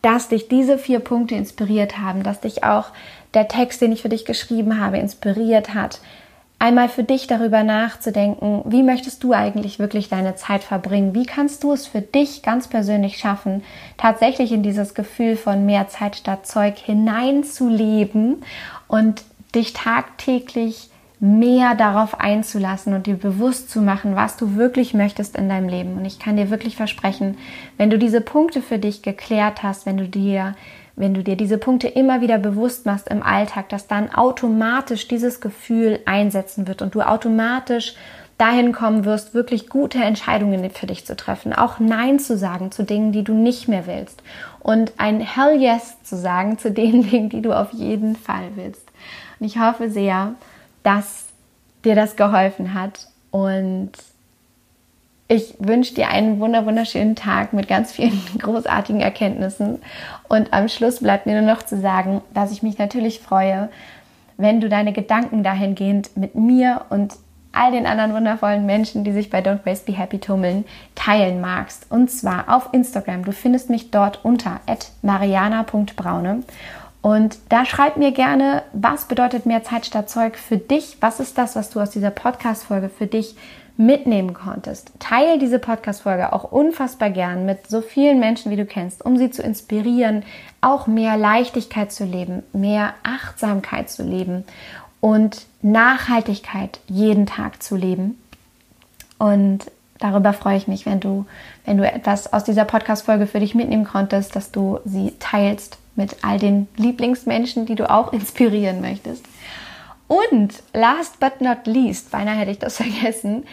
dass 0.00 0.28
dich 0.28 0.46
diese 0.46 0.78
vier 0.78 1.00
Punkte 1.00 1.34
inspiriert 1.34 1.98
haben, 1.98 2.22
dass 2.22 2.40
dich 2.40 2.62
auch 2.62 2.90
der 3.34 3.48
Text, 3.48 3.80
den 3.80 3.90
ich 3.90 4.02
für 4.02 4.08
dich 4.08 4.24
geschrieben 4.24 4.80
habe, 4.80 4.98
inspiriert 4.98 5.74
hat, 5.74 6.00
einmal 6.60 6.88
für 6.88 7.02
dich 7.02 7.26
darüber 7.26 7.64
nachzudenken, 7.64 8.62
wie 8.66 8.84
möchtest 8.84 9.24
du 9.24 9.32
eigentlich 9.32 9.80
wirklich 9.80 10.08
deine 10.08 10.36
Zeit 10.36 10.62
verbringen? 10.62 11.14
Wie 11.14 11.26
kannst 11.26 11.64
du 11.64 11.72
es 11.72 11.86
für 11.86 12.02
dich 12.02 12.42
ganz 12.42 12.68
persönlich 12.68 13.16
schaffen, 13.16 13.64
tatsächlich 13.96 14.52
in 14.52 14.62
dieses 14.62 14.94
Gefühl 14.94 15.36
von 15.36 15.66
mehr 15.66 15.88
Zeit 15.88 16.16
statt 16.16 16.46
Zeug 16.46 16.78
hineinzuleben 16.78 18.44
und 18.86 19.22
dich 19.54 19.72
tagtäglich 19.72 20.90
mehr 21.18 21.74
darauf 21.74 22.20
einzulassen 22.20 22.94
und 22.94 23.06
dir 23.06 23.16
bewusst 23.16 23.70
zu 23.70 23.80
machen, 23.80 24.14
was 24.14 24.36
du 24.36 24.56
wirklich 24.56 24.94
möchtest 24.94 25.36
in 25.36 25.48
deinem 25.48 25.68
Leben. 25.68 25.96
Und 25.96 26.04
ich 26.04 26.18
kann 26.18 26.36
dir 26.36 26.50
wirklich 26.50 26.76
versprechen, 26.76 27.36
wenn 27.78 27.90
du 27.90 27.98
diese 27.98 28.20
Punkte 28.20 28.62
für 28.62 28.78
dich 28.78 29.02
geklärt 29.02 29.62
hast, 29.62 29.86
wenn 29.86 29.96
du 29.96 30.08
dir 30.08 30.54
wenn 31.00 31.14
du 31.14 31.24
dir 31.24 31.36
diese 31.36 31.56
Punkte 31.56 31.88
immer 31.88 32.20
wieder 32.20 32.38
bewusst 32.38 32.84
machst 32.84 33.08
im 33.08 33.22
Alltag, 33.22 33.70
dass 33.70 33.86
dann 33.86 34.14
automatisch 34.14 35.08
dieses 35.08 35.40
Gefühl 35.40 36.00
einsetzen 36.04 36.68
wird 36.68 36.82
und 36.82 36.94
du 36.94 37.00
automatisch 37.00 37.94
dahin 38.36 38.72
kommen 38.72 39.04
wirst, 39.04 39.34
wirklich 39.34 39.68
gute 39.68 39.98
Entscheidungen 39.98 40.70
für 40.70 40.86
dich 40.86 41.06
zu 41.06 41.16
treffen, 41.16 41.52
auch 41.52 41.78
Nein 41.78 42.18
zu 42.18 42.36
sagen 42.36 42.70
zu 42.70 42.84
Dingen, 42.84 43.12
die 43.12 43.24
du 43.24 43.32
nicht 43.32 43.66
mehr 43.66 43.86
willst 43.86 44.22
und 44.60 44.92
ein 44.98 45.20
Hell 45.20 45.60
Yes 45.60 46.02
zu 46.02 46.16
sagen 46.16 46.58
zu 46.58 46.70
den 46.70 47.02
Dingen, 47.10 47.30
die 47.30 47.42
du 47.42 47.52
auf 47.52 47.72
jeden 47.72 48.14
Fall 48.14 48.50
willst. 48.54 48.86
Und 49.38 49.46
ich 49.46 49.58
hoffe 49.58 49.90
sehr, 49.90 50.34
dass 50.82 51.26
dir 51.84 51.94
das 51.94 52.16
geholfen 52.16 52.74
hat 52.74 53.08
und 53.30 53.92
ich 55.30 55.54
wünsche 55.60 55.94
dir 55.94 56.08
einen 56.08 56.40
wunderschönen 56.40 57.14
Tag 57.14 57.52
mit 57.52 57.68
ganz 57.68 57.92
vielen 57.92 58.20
großartigen 58.38 59.00
Erkenntnissen. 59.00 59.80
Und 60.28 60.52
am 60.52 60.68
Schluss 60.68 60.98
bleibt 60.98 61.26
mir 61.26 61.40
nur 61.40 61.54
noch 61.54 61.62
zu 61.62 61.80
sagen, 61.80 62.20
dass 62.34 62.50
ich 62.50 62.64
mich 62.64 62.78
natürlich 62.78 63.20
freue, 63.20 63.68
wenn 64.38 64.60
du 64.60 64.68
deine 64.68 64.92
Gedanken 64.92 65.44
dahingehend 65.44 66.16
mit 66.16 66.34
mir 66.34 66.86
und 66.90 67.14
all 67.52 67.70
den 67.70 67.86
anderen 67.86 68.12
wundervollen 68.12 68.66
Menschen, 68.66 69.04
die 69.04 69.12
sich 69.12 69.30
bei 69.30 69.38
Don't 69.38 69.64
Waste 69.64 69.86
Be 69.86 69.96
Happy 69.96 70.18
tummeln, 70.18 70.64
teilen 70.96 71.40
magst. 71.40 71.86
Und 71.90 72.10
zwar 72.10 72.52
auf 72.52 72.70
Instagram. 72.72 73.24
Du 73.24 73.30
findest 73.30 73.70
mich 73.70 73.92
dort 73.92 74.24
unter 74.24 74.60
mariana.braune. 75.02 76.42
Und 77.02 77.38
da 77.50 77.64
schreib 77.64 77.96
mir 77.96 78.10
gerne, 78.10 78.64
was 78.72 79.04
bedeutet 79.04 79.46
mehr 79.46 79.62
Zeit 79.62 79.86
statt 79.86 80.10
Zeug 80.10 80.36
für 80.36 80.58
dich? 80.58 80.96
Was 81.00 81.20
ist 81.20 81.38
das, 81.38 81.54
was 81.54 81.70
du 81.70 81.78
aus 81.80 81.90
dieser 81.90 82.10
Podcast-Folge 82.10 82.88
für 82.88 83.06
dich 83.06 83.36
mitnehmen 83.80 84.34
konntest. 84.34 84.92
Teil 84.98 85.38
diese 85.38 85.58
Podcast-Folge 85.58 86.34
auch 86.34 86.44
unfassbar 86.44 87.08
gern 87.08 87.46
mit 87.46 87.66
so 87.66 87.80
vielen 87.80 88.20
Menschen, 88.20 88.52
wie 88.52 88.56
du 88.56 88.66
kennst, 88.66 89.02
um 89.02 89.16
sie 89.16 89.30
zu 89.30 89.42
inspirieren, 89.42 90.22
auch 90.60 90.86
mehr 90.86 91.16
Leichtigkeit 91.16 91.90
zu 91.90 92.04
leben, 92.04 92.42
mehr 92.52 92.92
Achtsamkeit 93.02 93.88
zu 93.88 94.02
leben 94.02 94.44
und 95.00 95.46
Nachhaltigkeit 95.62 96.80
jeden 96.88 97.24
Tag 97.24 97.62
zu 97.62 97.74
leben. 97.74 98.20
Und 99.18 99.70
darüber 99.98 100.34
freue 100.34 100.58
ich 100.58 100.68
mich, 100.68 100.84
wenn 100.84 101.00
du, 101.00 101.24
wenn 101.64 101.78
du 101.78 101.90
etwas 101.90 102.34
aus 102.34 102.44
dieser 102.44 102.66
Podcast-Folge 102.66 103.26
für 103.26 103.40
dich 103.40 103.54
mitnehmen 103.54 103.84
konntest, 103.84 104.36
dass 104.36 104.52
du 104.52 104.78
sie 104.84 105.14
teilst 105.20 105.78
mit 105.96 106.18
all 106.22 106.38
den 106.38 106.68
Lieblingsmenschen, 106.76 107.64
die 107.64 107.76
du 107.76 107.88
auch 107.90 108.12
inspirieren 108.12 108.82
möchtest. 108.82 109.24
Und 110.10 110.64
last 110.74 111.20
but 111.20 111.40
not 111.40 111.68
least, 111.68 112.10
beinahe 112.10 112.34
hätte 112.34 112.50
ich 112.50 112.58
das 112.58 112.76
vergessen, 112.82 113.44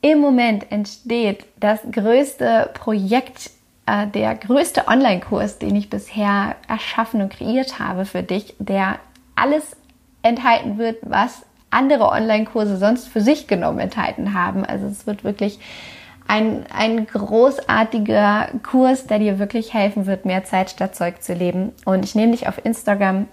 im 0.00 0.18
Moment 0.18 0.72
entsteht 0.72 1.44
das 1.60 1.80
größte 1.92 2.70
Projekt, 2.72 3.50
äh, 3.84 4.06
der 4.06 4.34
größte 4.34 4.88
Online-Kurs, 4.88 5.58
den 5.58 5.76
ich 5.76 5.90
bisher 5.90 6.56
erschaffen 6.66 7.20
und 7.20 7.30
kreiert 7.30 7.78
habe 7.78 8.06
für 8.06 8.22
dich, 8.22 8.54
der 8.58 8.98
alles 9.36 9.76
enthalten 10.22 10.78
wird, 10.78 10.96
was 11.02 11.42
andere 11.68 12.08
Online-Kurse 12.08 12.78
sonst 12.78 13.06
für 13.06 13.20
sich 13.20 13.46
genommen 13.46 13.78
enthalten 13.78 14.32
haben. 14.32 14.64
Also 14.64 14.86
es 14.86 15.06
wird 15.06 15.22
wirklich 15.22 15.58
ein, 16.26 16.64
ein 16.74 17.06
großartiger 17.08 18.48
Kurs, 18.62 19.06
der 19.06 19.18
dir 19.18 19.38
wirklich 19.38 19.74
helfen 19.74 20.06
wird, 20.06 20.24
mehr 20.24 20.44
Zeit 20.44 20.70
statt 20.70 20.96
Zeug 20.96 21.22
zu 21.22 21.34
leben. 21.34 21.72
Und 21.84 22.06
ich 22.06 22.14
nehme 22.14 22.32
dich 22.32 22.48
auf 22.48 22.64
Instagram 22.64 23.28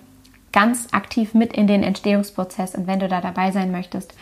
ganz 0.52 0.88
aktiv 0.92 1.34
mit 1.34 1.54
in 1.54 1.68
den 1.68 1.84
Entstehungsprozess. 1.84 2.76
Und 2.76 2.88
wenn 2.88 3.00
du 3.00 3.08
da 3.08 3.22
dabei 3.22 3.52
sein 3.52 3.72
möchtest, 3.72 4.14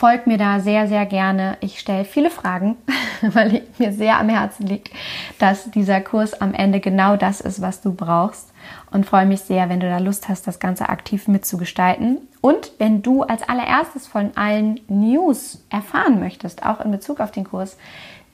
folg 0.00 0.26
mir 0.26 0.38
da 0.38 0.60
sehr, 0.60 0.88
sehr 0.88 1.04
gerne. 1.04 1.58
Ich 1.60 1.78
stelle 1.78 2.06
viele 2.06 2.30
Fragen, 2.30 2.76
weil 3.20 3.62
mir 3.78 3.92
sehr 3.92 4.18
am 4.18 4.30
Herzen 4.30 4.66
liegt, 4.66 4.90
dass 5.38 5.70
dieser 5.70 6.00
Kurs 6.00 6.40
am 6.40 6.54
Ende 6.54 6.80
genau 6.80 7.16
das 7.16 7.42
ist, 7.42 7.60
was 7.60 7.82
du 7.82 7.92
brauchst. 7.92 8.50
und 8.90 9.04
freue 9.04 9.26
mich 9.26 9.42
sehr, 9.42 9.68
wenn 9.68 9.80
du 9.80 9.88
da 9.88 9.98
Lust 9.98 10.28
hast, 10.28 10.46
das 10.46 10.58
Ganze 10.58 10.88
aktiv 10.88 11.28
mitzugestalten. 11.28 12.18
Und 12.40 12.72
wenn 12.78 13.02
du 13.02 13.22
als 13.22 13.46
allererstes 13.46 14.06
von 14.06 14.30
allen 14.36 14.80
News 14.88 15.62
erfahren 15.68 16.18
möchtest, 16.18 16.64
auch 16.64 16.80
in 16.80 16.90
Bezug 16.90 17.20
auf 17.20 17.30
den 17.30 17.44
Kurs, 17.44 17.76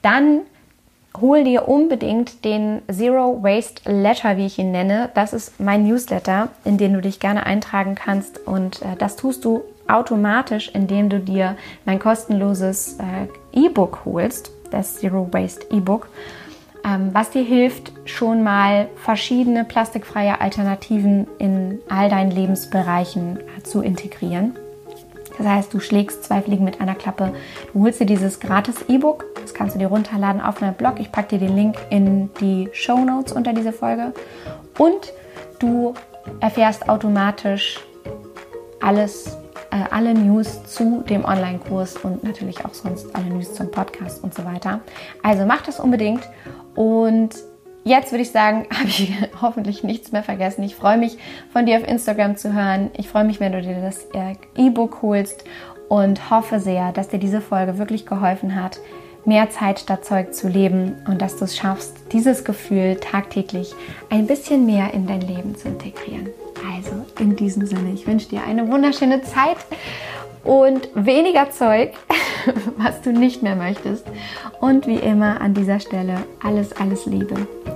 dann 0.01 0.41
hol 1.19 1.43
dir 1.43 1.67
unbedingt 1.67 2.45
den 2.45 2.81
Zero 2.91 3.41
Waste 3.41 3.91
Letter, 3.91 4.37
wie 4.37 4.45
ich 4.45 4.59
ihn 4.59 4.71
nenne. 4.71 5.09
Das 5.13 5.33
ist 5.33 5.59
mein 5.59 5.87
Newsletter, 5.87 6.49
in 6.63 6.77
den 6.77 6.93
du 6.93 7.01
dich 7.01 7.19
gerne 7.19 7.45
eintragen 7.45 7.95
kannst. 7.95 8.45
Und 8.45 8.81
äh, 8.81 8.95
das 8.97 9.15
tust 9.15 9.45
du 9.45 9.63
automatisch, 9.87 10.69
indem 10.73 11.09
du 11.09 11.19
dir 11.19 11.55
mein 11.85 11.99
kostenloses 11.99 12.97
äh, 12.99 13.59
E-Book 13.65 14.01
holst, 14.05 14.51
das 14.71 14.97
Zero 14.97 15.29
Waste 15.31 15.65
E-Book, 15.71 16.09
ähm, 16.85 17.09
was 17.13 17.31
dir 17.31 17.43
hilft, 17.43 17.91
schon 18.05 18.43
mal 18.43 18.87
verschiedene 18.95 19.63
plastikfreie 19.63 20.39
Alternativen 20.39 21.27
in 21.37 21.79
all 21.89 22.09
deinen 22.09 22.31
Lebensbereichen 22.31 23.37
äh, 23.37 23.63
zu 23.63 23.81
integrieren. 23.81 24.55
Das 25.37 25.47
heißt, 25.47 25.73
du 25.73 25.79
schlägst 25.79 26.23
zwei 26.23 26.41
Fliegen 26.41 26.65
mit 26.65 26.81
einer 26.81 26.95
Klappe. 26.95 27.33
Du 27.73 27.83
holst 27.83 27.99
dir 27.99 28.05
dieses 28.05 28.39
gratis 28.39 28.85
E-Book. 28.87 29.25
Kannst 29.57 29.75
du 29.75 29.79
dir 29.79 29.87
runterladen 29.87 30.41
auf 30.41 30.61
meinem 30.61 30.75
Blog. 30.75 30.99
Ich 30.99 31.11
packe 31.11 31.37
dir 31.37 31.47
den 31.47 31.55
Link 31.55 31.77
in 31.89 32.29
die 32.39 32.69
Show 32.73 32.97
Notes 32.97 33.33
unter 33.33 33.53
diese 33.53 33.73
Folge. 33.73 34.13
Und 34.77 35.13
du 35.59 35.93
erfährst 36.39 36.87
automatisch 36.87 37.79
alles, 38.79 39.37
äh, 39.71 39.83
alle 39.89 40.13
News 40.13 40.63
zu 40.65 41.03
dem 41.09 41.25
Online-Kurs 41.25 41.97
und 41.97 42.23
natürlich 42.23 42.63
auch 42.63 42.73
sonst 42.73 43.15
alle 43.15 43.25
News 43.25 43.53
zum 43.53 43.71
Podcast 43.71 44.23
und 44.23 44.33
so 44.33 44.45
weiter. 44.45 44.81
Also 45.23 45.45
mach 45.45 45.61
das 45.61 45.79
unbedingt. 45.79 46.21
Und 46.75 47.35
Jetzt 47.87 48.11
würde 48.11 48.23
ich 48.23 48.31
sagen, 48.31 48.67
habe 48.77 48.89
ich 48.89 49.13
hoffentlich 49.41 49.81
nichts 49.81 50.11
mehr 50.11 50.23
vergessen. 50.23 50.61
Ich 50.63 50.75
freue 50.75 50.97
mich, 50.97 51.17
von 51.53 51.65
dir 51.65 51.77
auf 51.77 51.87
Instagram 51.87 52.35
zu 52.35 52.53
hören. 52.53 52.91
Ich 52.97 53.07
freue 53.07 53.23
mich, 53.23 53.39
wenn 53.39 53.53
du 53.53 53.61
dir 53.61 53.79
das 53.81 54.03
äh, 54.13 54.35
E-Book 54.57 55.01
holst 55.01 55.45
und 55.87 56.29
hoffe 56.29 56.59
sehr, 56.59 56.91
dass 56.91 57.07
dir 57.07 57.19
diese 57.19 57.39
Folge 57.39 57.77
wirklich 57.77 58.05
geholfen 58.05 58.61
hat, 58.61 58.79
mehr 59.27 59.49
Zeit 59.49 59.79
statt 59.79 60.05
Zeug 60.05 60.33
zu 60.33 60.47
leben 60.47 60.95
und 61.07 61.21
dass 61.21 61.37
du 61.37 61.45
es 61.45 61.55
schaffst, 61.55 61.95
dieses 62.11 62.43
Gefühl 62.43 62.95
tagtäglich 62.95 63.75
ein 64.09 64.25
bisschen 64.25 64.65
mehr 64.65 64.93
in 64.93 65.05
dein 65.05 65.21
Leben 65.21 65.55
zu 65.55 65.67
integrieren. 65.67 66.29
Also 66.73 67.05
in 67.19 67.35
diesem 67.35 67.67
Sinne, 67.67 67.91
ich 67.93 68.07
wünsche 68.07 68.29
dir 68.29 68.43
eine 68.43 68.67
wunderschöne 68.67 69.21
Zeit 69.21 69.57
und 70.43 70.89
weniger 70.95 71.51
Zeug, 71.51 71.91
was 72.77 73.01
du 73.01 73.11
nicht 73.11 73.43
mehr 73.43 73.55
möchtest. 73.55 74.05
Und 74.61 74.87
wie 74.87 74.95
immer 74.95 75.41
an 75.41 75.53
dieser 75.53 75.79
Stelle 75.79 76.23
alles, 76.41 76.71
alles 76.73 77.05
Liebe. 77.05 77.35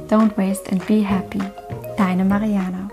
Don't 0.09 0.35
waste 0.37 0.71
and 0.71 0.85
be 0.87 1.05
happy. 1.07 1.41
Deine 1.97 2.25
Mariana. 2.25 2.89